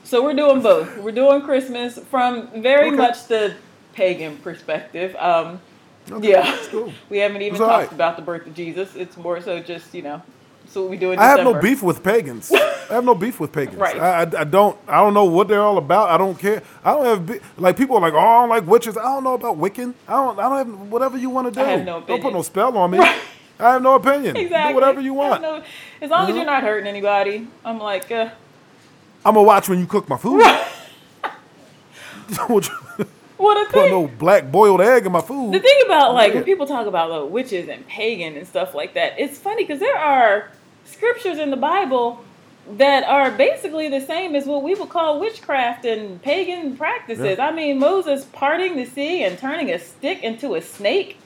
so 0.03 0.23
we're 0.23 0.34
doing 0.34 0.62
both. 0.62 0.97
We're 0.97 1.12
doing 1.12 1.41
Christmas 1.43 1.99
from 2.10 2.62
very 2.62 2.88
Okay. 2.88 2.95
much 2.97 3.27
the 3.27 3.53
pagan 3.93 4.38
perspective. 4.38 5.15
Um, 5.17 5.62
Okay, 6.11 6.31
yeah, 6.31 6.57
cool. 6.69 6.91
we 7.09 7.19
haven't 7.19 7.41
even 7.41 7.57
talked 7.57 7.71
right. 7.71 7.91
about 7.91 8.15
the 8.15 8.21
birth 8.21 8.47
of 8.47 8.53
Jesus. 8.55 8.95
It's 8.95 9.17
more 9.17 9.41
so 9.41 9.59
just 9.59 9.93
you 9.93 10.01
know, 10.01 10.21
so 10.67 10.81
what 10.81 10.91
we 10.91 10.97
do 10.97 11.11
in 11.11 11.19
I 11.19 11.25
have 11.25 11.43
no 11.43 11.59
beef 11.59 11.81
with 11.83 12.03
pagans. 12.03 12.51
I 12.53 12.93
have 12.95 13.03
no 13.05 13.15
beef 13.15 13.39
with 13.39 13.51
pagans. 13.51 13.77
Right. 13.77 13.99
I, 13.99 14.23
I, 14.23 14.41
I 14.41 14.43
don't. 14.43 14.77
I 14.87 14.97
don't 14.99 15.13
know 15.13 15.25
what 15.25 15.47
they're 15.47 15.61
all 15.61 15.77
about. 15.77 16.09
I 16.09 16.17
don't 16.17 16.37
care. 16.37 16.63
I 16.83 16.93
don't 16.93 17.05
have 17.05 17.25
be- 17.25 17.39
like 17.57 17.77
people 17.77 17.95
are 17.97 18.01
like, 18.01 18.13
oh, 18.13 18.19
I 18.19 18.41
don't 18.41 18.49
like 18.49 18.65
witches. 18.67 18.97
I 18.97 19.03
don't 19.03 19.23
know 19.23 19.35
about 19.35 19.57
Wiccan. 19.57 19.93
I 20.07 20.13
don't. 20.13 20.39
I 20.39 20.49
don't 20.49 20.57
have 20.57 20.91
whatever 20.91 21.17
you 21.17 21.29
want 21.29 21.47
to 21.47 21.59
do. 21.59 21.65
I 21.65 21.69
have 21.71 21.85
no 21.85 22.01
don't 22.01 22.21
put 22.21 22.33
no 22.33 22.41
spell 22.41 22.77
on 22.77 22.91
me. 22.91 22.99
Right. 23.59 23.67
I 23.67 23.73
have 23.73 23.81
no 23.81 23.95
opinion. 23.95 24.37
Exactly. 24.37 24.71
Do 24.71 24.75
whatever 24.75 25.01
you 25.01 25.13
want. 25.13 25.41
know- 25.41 25.61
as 26.01 26.09
long 26.09 26.21
as 26.21 26.29
You 26.29 26.33
know? 26.35 26.41
you're 26.43 26.45
not 26.45 26.63
hurting 26.63 26.87
anybody, 26.87 27.45
I'm 27.65 27.77
like, 27.77 28.09
uh, 28.09 28.29
I'm 29.25 29.33
gonna 29.33 29.43
watch 29.43 29.67
when 29.67 29.79
you 29.79 29.85
cook 29.85 30.07
my 30.07 30.15
food. 30.15 30.41
You 33.39 33.45
what 33.45 33.58
a 33.58 33.65
put 33.71 33.84
thing. 33.84 33.91
no 33.91 34.08
black 34.08 34.52
boiled 34.52 34.82
egg 34.82 35.06
in 35.06 35.12
my 35.12 35.21
food. 35.21 35.54
The 35.54 35.60
thing 35.60 35.80
about 35.86 36.13
like 36.13 36.34
when 36.34 36.43
people 36.43 36.67
talk 36.67 36.88
about 36.88 37.10
like, 37.10 37.32
witches 37.32 37.69
and 37.69 37.88
pagan 37.88 38.36
and 38.36 38.47
stuff 38.47 38.75
like 38.75 38.93
that, 38.95 39.19
it's 39.19 39.38
funny 39.38 39.63
because 39.63 39.80
there 39.80 39.97
are 39.97 40.52
scriptures 40.86 41.38
in 41.38 41.49
the 41.49 41.58
Bible 41.58 42.23
that 42.78 43.04
are 43.06 43.32
basically 43.32 43.89
the 43.89 44.02
same 44.02 44.36
as 44.36 44.45
what 44.45 44.62
we 44.62 44.75
would 44.75 44.89
call 44.89 45.19
witchcraft 45.19 45.86
and 45.86 46.21
pagan 46.21 46.78
practices. 46.78 47.38
Yeah. 47.38 47.47
I 47.47 47.52
mean, 47.52 47.80
Moses 47.80 48.25
parting 48.25 48.75
the 48.75 48.86
sea 48.86 49.23
and 49.23 49.38
turning 49.38 49.71
a 49.71 49.80
stick 49.80 50.23
into 50.23 50.56
a 50.56 50.62
snake. 50.62 51.17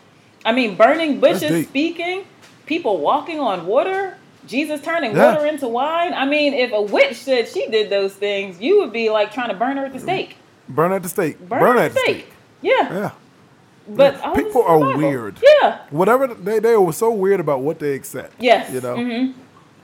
I 0.46 0.54
mean, 0.54 0.76
burning 0.76 1.20
bushes, 1.20 1.68
speaking, 1.68 2.26
people 2.66 3.00
walking 3.00 3.40
on 3.40 3.66
water. 3.66 4.18
Jesus 4.46 4.82
turning 4.82 5.16
Yeah. 5.16 5.34
water 5.34 5.46
into 5.46 5.68
wine. 5.68 6.14
I 6.14 6.26
mean, 6.26 6.54
if 6.54 6.72
a 6.72 6.82
witch 6.82 7.16
said 7.16 7.48
she 7.48 7.68
did 7.68 7.90
those 7.90 8.14
things, 8.14 8.60
you 8.62 8.80
would 8.80 8.92
be 8.92 9.10
like 9.10 9.32
trying 9.32 9.50
to 9.50 9.56
burn 9.56 9.78
her 9.78 9.86
at 9.86 9.94
the 9.94 10.00
mm. 10.00 10.04
stake. 10.04 10.38
Burn 10.70 10.92
at 10.94 11.04
the 11.04 11.10
stake. 11.10 11.40
Burn, 11.40 11.60
Burn 11.60 11.78
at 11.78 11.94
the 11.94 12.00
stake. 12.00 12.28
Yeah. 12.62 12.94
Yeah. 12.94 13.12
But 13.88 14.14
Yeah. 14.16 14.34
People 14.34 14.64
are 14.64 14.96
weird. 14.98 15.38
Yeah. 15.62 15.80
Whatever 15.90 16.28
they 16.28 16.60
they 16.60 16.76
were 16.78 16.94
so 16.94 17.12
weird 17.12 17.40
about 17.40 17.62
what 17.62 17.80
they 17.80 17.94
accept. 17.94 18.34
Yes. 18.40 18.72
You 18.72 18.82
know. 18.82 18.96
hmm 18.96 19.32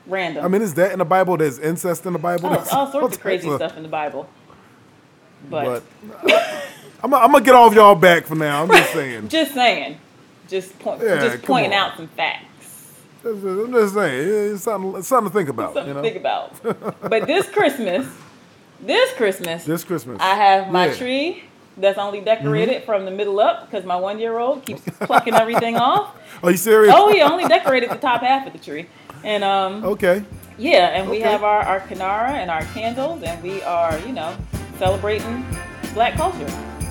Random. 0.08 0.44
I 0.44 0.48
mean, 0.48 0.62
is 0.64 0.74
that 0.76 0.92
in 0.92 1.00
the 1.00 1.06
Bible? 1.06 1.38
There's 1.38 1.60
incest 1.60 2.06
in 2.06 2.14
the 2.14 2.20
Bible. 2.20 2.48
all, 2.48 2.56
There's 2.56 2.70
all 2.72 2.92
sorts 2.92 3.16
of 3.18 3.22
crazy 3.22 3.54
stuff 3.56 3.78
in 3.78 3.84
the 3.84 3.90
Bible. 3.90 4.28
But, 5.50 5.84
But 6.04 6.24
I'm, 7.04 7.14
I'm 7.14 7.32
gonna 7.32 7.44
get 7.44 7.54
off 7.56 7.74
y'all 7.74 7.96
back 7.96 8.26
for 8.26 8.36
now. 8.36 8.64
I'm 8.64 8.70
just 8.70 8.92
saying. 8.94 9.28
just 9.30 9.54
saying, 9.54 9.98
just 10.48 10.78
point, 10.80 11.02
Yeah, 11.02 11.20
just 11.22 11.44
pointing 11.44 11.74
out 11.74 11.96
some 11.96 12.08
facts, 12.10 12.94
I'm 13.24 13.72
just 13.72 13.94
saying. 13.94 14.54
It's 14.56 14.64
something, 14.64 15.00
it's 15.00 15.08
something 15.08 15.32
to 15.32 15.38
think 15.38 15.50
about. 15.50 15.76
something 15.76 15.90
you 15.90 15.94
know. 15.94 16.02
to 16.02 16.10
think 16.10 16.18
about. 16.20 17.10
but 17.10 17.26
this 17.28 17.48
Christmas, 17.50 18.08
this 18.82 19.12
Christmas, 19.14 19.66
This 19.66 19.84
Christmas. 19.84 20.18
I 20.22 20.36
have 20.36 20.72
my 20.72 20.86
Yeah. 20.86 20.92
Mm-hmm. 20.92 21.00
tree 21.00 21.44
that's 21.78 21.98
only 21.98 22.20
decorated 22.22 22.84
from 22.84 23.06
the 23.06 23.12
middle 23.12 23.40
up 23.40 23.66
because 23.70 23.86
my 23.86 23.96
one 23.96 24.20
year 24.20 24.38
old 24.38 24.66
keeps 24.66 24.82
plucking 25.02 25.34
everything 25.34 25.78
off. 25.90 26.16
Are 26.44 26.52
you 26.52 26.58
serious? 26.58 26.94
Oh, 26.96 27.12
he 27.12 27.22
only 27.22 27.48
decorated 27.48 27.90
the 27.90 27.96
top 27.96 28.22
half 28.22 28.46
of 28.48 28.54
the 28.54 28.60
tree, 28.60 28.88
and 29.24 29.44
um, 29.44 29.84
Okay. 29.84 30.24
Yeah, 30.58 30.88
and 30.90 31.10
we 31.10 31.18
Okay. 31.20 31.30
have 31.30 31.44
our, 31.44 31.62
our 31.62 31.80
kinara 31.82 32.32
and 32.32 32.52
our 32.52 32.64
candles, 32.74 33.24
and 33.24 33.42
we 33.42 33.62
are, 33.64 33.98
you 34.00 34.12
know, 34.12 34.36
celebrating 34.78 35.46
black 35.94 36.16
culture. 36.16 36.46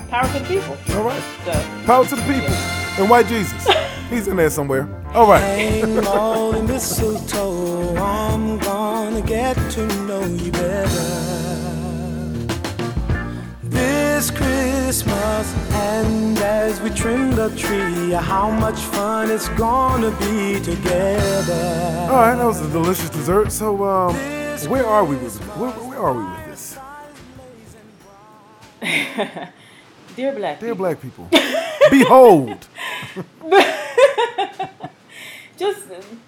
power 0.09 0.25
to 0.33 0.39
the 0.39 0.45
people. 0.45 0.75
All 0.95 1.03
right. 1.03 1.23
So, 1.45 1.51
Power 1.85 2.03
to 2.05 2.15
the 2.15 2.21
people. 2.23 2.49
And 2.97 3.07
white 3.09 3.27
Jesus. 3.27 3.67
He's 4.09 4.27
in 4.27 4.37
there 4.37 4.49
somewhere. 4.49 4.87
All 5.13 5.27
right. 5.29 5.39
Hang 5.39 6.07
all 6.07 6.51
the 6.51 6.63
mistletoe. 6.63 7.95
I'm 7.95 8.57
gonna 8.57 9.21
get 9.21 9.55
to 9.73 9.85
know 10.07 10.25
you 10.25 10.51
better. 10.51 11.38
This 14.19 14.31
Christmas, 14.31 15.53
and 15.75 16.37
as 16.39 16.81
we 16.81 16.89
trim 16.89 17.31
the 17.31 17.55
tree, 17.55 18.11
how 18.11 18.51
much 18.51 18.75
fun 18.75 19.31
it's 19.31 19.47
gonna 19.47 20.11
be 20.19 20.59
together. 20.59 22.07
All 22.11 22.17
right, 22.17 22.35
that 22.35 22.45
was 22.45 22.59
a 22.59 22.69
delicious 22.69 23.09
dessert. 23.11 23.49
So, 23.49 23.81
um, 23.85 24.13
where 24.69 24.85
are 24.85 25.05
we 25.05 25.15
with 25.15 25.37
where, 25.55 25.71
where 25.71 25.99
are 25.99 26.13
we 26.15 26.23
with 26.25 26.45
this? 26.47 26.77
dear 30.17 30.33
black 30.33 30.59
Dear 30.59 30.75
people, 30.75 30.75
black 30.75 31.01
people, 31.01 31.29
behold. 31.89 32.67
just 35.57 35.83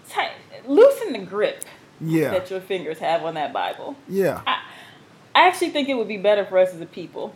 tight, 0.07 0.31
loosen 0.65 1.11
the 1.11 1.19
grip 1.19 1.65
Yeah, 1.99 2.31
that 2.31 2.49
your 2.49 2.61
fingers 2.61 2.99
have 2.99 3.25
on 3.25 3.33
that 3.33 3.51
Bible. 3.51 3.97
yeah. 4.07 4.43
I 5.33 5.47
actually 5.47 5.71
think 5.71 5.89
it 5.89 5.95
would 5.95 6.07
be 6.07 6.17
better 6.17 6.45
for 6.45 6.57
us 6.57 6.73
as 6.73 6.79
a 6.79 6.85
people 6.85 7.33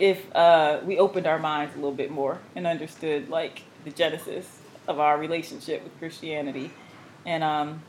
if 0.00 0.34
uh, 0.34 0.80
we 0.84 0.98
opened 0.98 1.26
our 1.26 1.38
minds 1.38 1.74
a 1.74 1.76
little 1.76 1.92
bit 1.94 2.10
more 2.10 2.38
and 2.56 2.66
understood 2.66 3.28
like 3.28 3.62
the 3.84 3.90
genesis 3.90 4.46
of 4.88 4.98
our 4.98 5.18
relationship 5.18 5.84
with 5.84 5.96
Christianity, 5.98 6.70
and 7.26 7.44
um, 7.44 7.82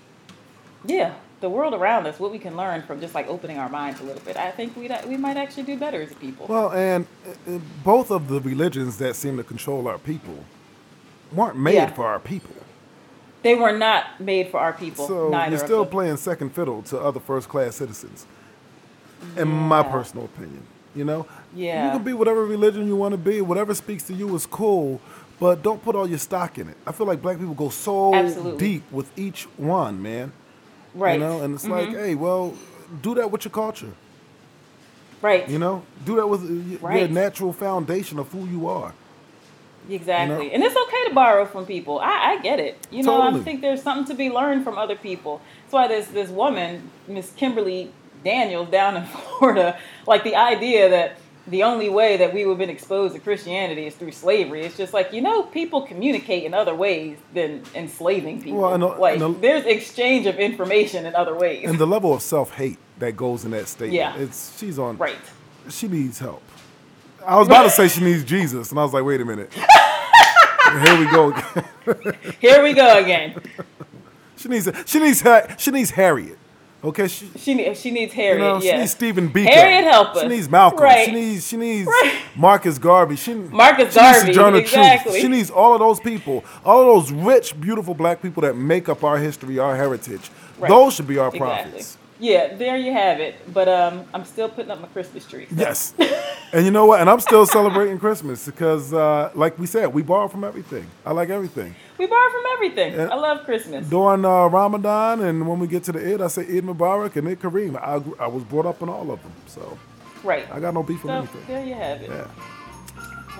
yeah, 0.85 1.13
the 1.39 1.49
world 1.49 1.73
around 1.73 2.05
us, 2.05 2.19
what 2.19 2.31
we 2.31 2.37
can 2.39 2.55
learn 2.55 2.81
from 2.83 2.99
just 3.01 3.15
like 3.15 3.27
opening 3.27 3.57
our 3.57 3.69
minds 3.69 3.99
a 4.01 4.03
little 4.03 4.21
bit. 4.23 4.37
I 4.37 4.51
think 4.51 4.75
we 4.75 4.89
we 5.07 5.17
might 5.17 5.37
actually 5.37 5.63
do 5.63 5.77
better 5.77 6.01
as 6.01 6.11
a 6.11 6.15
people. 6.15 6.45
Well, 6.47 6.71
and 6.71 7.07
uh, 7.47 7.57
both 7.83 8.11
of 8.11 8.27
the 8.27 8.39
religions 8.41 8.97
that 8.97 9.15
seem 9.15 9.37
to 9.37 9.43
control 9.43 9.87
our 9.87 9.97
people 9.97 10.45
weren't 11.31 11.57
made 11.57 11.75
Yeah. 11.75 11.91
for 11.93 12.05
our 12.05 12.19
people. 12.19 12.55
they 13.43 13.55
were 13.55 13.75
not 13.75 14.19
made 14.19 14.49
for 14.51 14.59
our 14.59 14.73
people. 14.73 15.07
So 15.07 15.29
neither 15.29 15.55
you're 15.55 15.65
still 15.65 15.85
playing 15.85 16.17
second 16.17 16.53
fiddle 16.53 16.83
to 16.83 16.99
other 16.99 17.19
first 17.19 17.49
class 17.49 17.75
citizens. 17.75 18.25
In 19.37 19.47
my 19.47 19.81
personal 19.83 20.25
opinion, 20.25 20.63
you 20.95 21.03
know, 21.05 21.25
Yeah. 21.55 21.85
you 21.85 21.91
can 21.91 22.03
be 22.03 22.13
whatever 22.13 22.45
religion 22.45 22.87
you 22.87 22.95
want 22.95 23.13
to 23.13 23.17
be. 23.17 23.41
Whatever 23.41 23.73
speaks 23.73 24.03
to 24.03 24.13
you 24.13 24.33
is 24.35 24.45
cool, 24.45 24.99
but 25.39 25.63
don't 25.63 25.81
put 25.83 25.95
all 25.95 26.07
your 26.07 26.19
stock 26.19 26.57
in 26.57 26.67
it. 26.69 26.77
I 26.85 26.91
feel 26.91 27.07
like 27.07 27.21
black 27.21 27.37
people 27.39 27.53
go 27.53 27.69
so 27.69 28.13
Absolutely. 28.13 28.57
deep 28.59 28.83
with 28.91 29.11
each 29.17 29.43
one, 29.57 30.01
man. 30.01 30.31
right. 30.93 31.13
You 31.13 31.19
know, 31.25 31.41
and 31.41 31.55
it's 31.55 31.65
Mhm. 31.65 31.69
like, 31.69 31.89
hey, 31.89 32.15
well, 32.15 32.53
do 33.01 33.15
that 33.15 33.31
with 33.31 33.45
your 33.45 33.51
culture. 33.53 33.93
right. 35.21 35.47
You 35.47 35.59
know, 35.59 35.83
do 36.05 36.15
that 36.17 36.27
with 36.27 36.41
uh, 36.41 36.79
y- 36.87 36.97
your 36.99 37.07
natural 37.07 37.53
foundation 37.53 38.19
of 38.19 38.31
who 38.31 38.45
you 38.47 38.67
are. 38.67 38.93
Exactly. 39.89 40.35
You 40.45 40.49
know? 40.49 40.53
And 40.55 40.63
it's 40.63 40.75
okay 40.75 41.07
to 41.09 41.13
borrow 41.13 41.45
from 41.45 41.65
people. 41.65 41.99
I, 41.99 42.33
I 42.33 42.39
get 42.41 42.59
it. 42.59 42.77
You 42.91 43.03
know, 43.03 43.21
I 43.21 43.39
think 43.39 43.61
there's 43.61 43.81
something 43.81 44.05
to 44.07 44.13
be 44.13 44.29
learned 44.29 44.63
from 44.63 44.77
other 44.77 44.95
people. 44.95 45.41
That's 45.63 45.73
why 45.73 45.87
this 45.87 46.07
this 46.07 46.29
woman, 46.29 46.89
Miss 47.07 47.31
Kimberly 47.31 47.91
Daniels 48.23 48.69
down 48.69 48.97
in 48.97 49.03
Florida, 49.39 49.77
like 50.07 50.23
the 50.23 50.35
idea 50.35 50.89
that 50.89 51.17
the 51.47 51.63
only 51.63 51.89
way 51.89 52.17
that 52.17 52.33
we 52.33 52.45
would 52.45 52.53
have 52.53 52.59
been 52.59 52.69
exposed 52.69 53.15
to 53.15 53.19
Christianity 53.19 53.87
is 53.87 53.95
through 53.95 54.11
slavery. 54.11 54.61
It's 54.61 54.77
just 54.77 54.93
like, 54.93 55.11
you 55.11 55.21
know, 55.21 55.43
people 55.43 55.81
communicate 55.81 56.43
in 56.43 56.53
other 56.53 56.75
ways 56.75 57.17
than 57.33 57.63
enslaving 57.73 58.41
people. 58.41 58.61
Well, 58.61 58.73
and, 58.73 58.83
uh, 58.83 58.99
like 58.99 59.15
and, 59.15 59.23
uh, 59.35 59.39
there's 59.39 59.65
exchange 59.65 60.27
of 60.27 60.37
information 60.37 61.05
in 61.05 61.15
other 61.15 61.35
ways. 61.35 61.67
And 61.67 61.79
the 61.79 61.87
level 61.87 62.13
of 62.13 62.21
self 62.21 62.51
hate 62.53 62.77
that 62.99 63.17
goes 63.17 63.43
in 63.43 63.51
that 63.51 63.67
statement. 63.67 63.93
Yeah. 63.93 64.15
It's 64.17 64.57
she's 64.59 64.77
on 64.77 64.97
right. 64.97 65.17
she 65.69 65.87
needs 65.87 66.19
help. 66.19 66.43
I 67.25 67.37
was 67.37 67.47
about 67.47 67.63
to 67.63 67.69
say 67.69 67.87
she 67.87 68.01
needs 68.01 68.23
Jesus, 68.23 68.71
and 68.71 68.79
I 68.79 68.83
was 68.83 68.93
like, 68.93 69.03
wait 69.03 69.21
a 69.21 69.25
minute. 69.25 69.53
Here 70.83 70.97
we 70.97 71.05
go. 71.11 71.31
again. 71.31 72.17
Here 72.39 72.63
we 72.63 72.73
go 72.73 72.97
again. 72.97 73.41
she 74.37 74.47
needs 74.47 74.69
she 74.85 74.99
needs 74.99 75.23
she 75.57 75.71
needs 75.71 75.91
Harriet. 75.91 76.37
Okay, 76.83 77.07
she, 77.07 77.29
She 77.37 77.53
ne- 77.53 77.75
she 77.75 77.91
needs 77.91 78.15
you 78.15 78.21
Harriet. 78.23 78.39
know, 78.39 78.59
she 78.59 78.65
yes. 78.65 78.79
needs 78.79 78.91
Stephen 78.91 79.29
Biko. 79.29 79.47
Harriet 79.49 79.83
help 79.83 80.15
her. 80.15 80.21
She 80.21 80.27
needs 80.29 80.49
Malcolm. 80.49 80.79
Right. 80.81 81.05
She 81.05 81.11
needs 81.11 81.47
she 81.47 81.57
needs 81.57 81.87
Right. 81.87 82.15
Marcus 82.35 82.79
Garvey. 82.79 83.15
She 83.17 83.35
Marcus 83.35 83.77
she 83.77 83.83
needs 83.83 83.95
Garvey, 83.95 84.33
Sojourner 84.33 84.57
exactly. 84.57 85.11
Truth. 85.11 85.21
She 85.21 85.27
needs 85.27 85.49
all 85.51 85.73
of 85.73 85.79
those 85.79 85.99
people, 85.99 86.43
all 86.65 86.81
of 86.81 86.87
those 87.07 87.11
rich, 87.11 87.59
beautiful 87.61 87.93
black 87.93 88.21
people 88.21 88.41
that 88.41 88.55
make 88.55 88.89
up 88.89 89.03
our 89.03 89.17
history, 89.19 89.59
our 89.59 89.75
heritage. 89.75 90.31
Right. 90.57 90.69
Those 90.69 90.95
should 90.95 91.07
be 91.07 91.19
our 91.19 91.27
Exactly. 91.27 91.39
prophets. 91.71 91.97
Yeah, 92.21 92.53
there 92.55 92.77
you 92.77 92.93
have 92.93 93.19
it. 93.19 93.33
But 93.51 93.67
um, 93.67 94.05
I'm 94.13 94.23
still 94.25 94.47
putting 94.47 94.69
up 94.69 94.79
my 94.79 94.87
Christmas 94.89 95.25
tree. 95.25 95.47
so- 95.49 95.55
Yes. 95.57 95.93
and 96.53 96.63
you 96.63 96.69
know 96.71 96.85
what? 96.85 97.01
And 97.01 97.09
I'm 97.09 97.19
still 97.19 97.45
celebrating 97.47 97.97
Christmas 97.97 98.45
because, 98.45 98.93
uh, 98.93 99.31
like 99.33 99.57
we 99.57 99.65
said, 99.65 99.87
we 99.91 100.03
borrow 100.03 100.27
from 100.27 100.43
everything. 100.43 100.85
I 101.03 101.13
like 101.13 101.29
everything. 101.29 101.73
We 101.97 102.05
borrow 102.05 102.29
from 102.29 102.43
everything. 102.53 102.93
Yeah. 102.93 103.07
I 103.11 103.15
love 103.15 103.43
Christmas. 103.43 103.87
During 103.89 104.23
uh, 104.23 104.45
Ramadan 104.47 105.21
and 105.21 105.47
when 105.47 105.57
we 105.59 105.65
get 105.67 105.83
to 105.85 105.91
the 105.91 106.13
Eid, 106.13 106.21
I 106.21 106.27
say 106.27 106.43
Eid 106.43 106.63
Mubarak 106.63 107.15
and 107.15 107.27
Eid 107.27 107.39
Kareem. 107.39 107.75
I, 107.75 108.23
I 108.23 108.27
was 108.27 108.43
brought 108.43 108.67
up 108.67 108.81
in 108.83 108.89
all 108.89 109.09
of 109.11 109.21
them. 109.23 109.31
So 109.47 109.77
Right. 110.23 110.45
I 110.53 110.59
got 110.59 110.75
no 110.75 110.83
beef 110.83 111.03
with 111.03 111.09
So 111.11 111.17
anything. 111.17 111.41
there 111.47 111.65
you 111.65 111.73
have 111.73 112.01
it. 112.03 112.09
Yeah. 112.11 112.27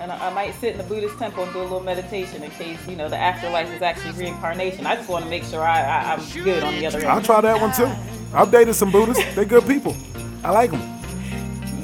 And 0.00 0.10
I, 0.10 0.28
I 0.28 0.34
might 0.34 0.54
sit 0.56 0.72
in 0.72 0.78
the 0.78 0.84
Buddhist 0.84 1.16
temple 1.18 1.44
and 1.44 1.52
do 1.52 1.60
a 1.60 1.62
little 1.62 1.78
meditation 1.80 2.42
in 2.42 2.50
case 2.52 2.78
you 2.88 2.96
know 2.96 3.08
the 3.08 3.16
afterlife 3.16 3.70
is 3.72 3.82
actually 3.82 4.18
reincarnation. 4.18 4.86
I 4.86 4.96
just 4.96 5.08
want 5.08 5.22
to 5.24 5.30
make 5.30 5.44
sure 5.44 5.62
I, 5.62 5.82
I 5.82 6.12
I'm 6.14 6.20
good 6.42 6.64
on 6.64 6.74
the 6.74 6.86
other 6.86 6.98
end. 6.98 7.06
I'll 7.06 7.22
try 7.22 7.40
that 7.42 7.60
one 7.60 7.72
too. 7.72 7.88
I've 8.34 8.50
dated 8.50 8.74
some 8.74 8.90
Buddhists. 8.90 9.22
They're 9.34 9.44
good 9.44 9.66
people. 9.66 9.94
I 10.42 10.50
like 10.50 10.70
them. 10.70 10.80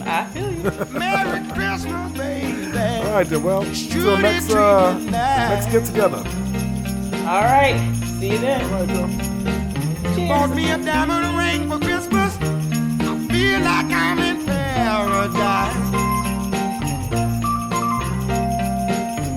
I 0.06 0.24
feel 0.32 0.50
you. 0.50 0.62
Merry 0.98 1.46
Christmas, 1.52 2.12
baby. 2.16 2.78
All 2.78 3.12
right, 3.12 3.26
then. 3.26 3.42
Well, 3.42 3.62
until 3.62 4.16
next 4.16 4.50
uh, 4.50 4.98
next 4.98 5.70
get 5.70 5.84
together. 5.84 6.18
All 7.26 7.44
right. 7.44 7.78
See 8.18 8.32
you 8.32 8.38
then. 8.38 8.64
All 8.72 8.86
right, 8.86 10.14
Cheers. 10.14 10.28
Bought 10.28 10.50
me 10.56 10.70
a 10.70 10.78
diamond 10.78 11.36
ring 11.36 11.68
for 11.70 11.78
Christmas. 11.78 12.36
I 12.40 13.26
feel 13.28 13.60
like 13.60 13.92
I'm 13.92 14.18
in 14.18 14.46
paradise. 14.46 15.76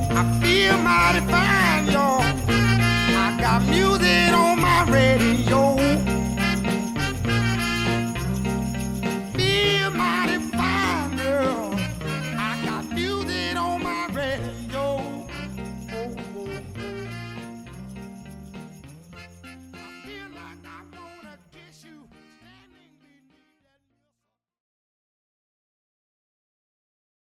I 0.09 0.39
feel 0.41 0.77
mighty 0.77 1.19
fine, 1.29 1.87
y'all. 1.91 2.21
I 2.23 3.37
got 3.39 3.61
music 3.67 4.33
on 4.33 4.61
my 4.61 4.85
radio. 4.89 5.20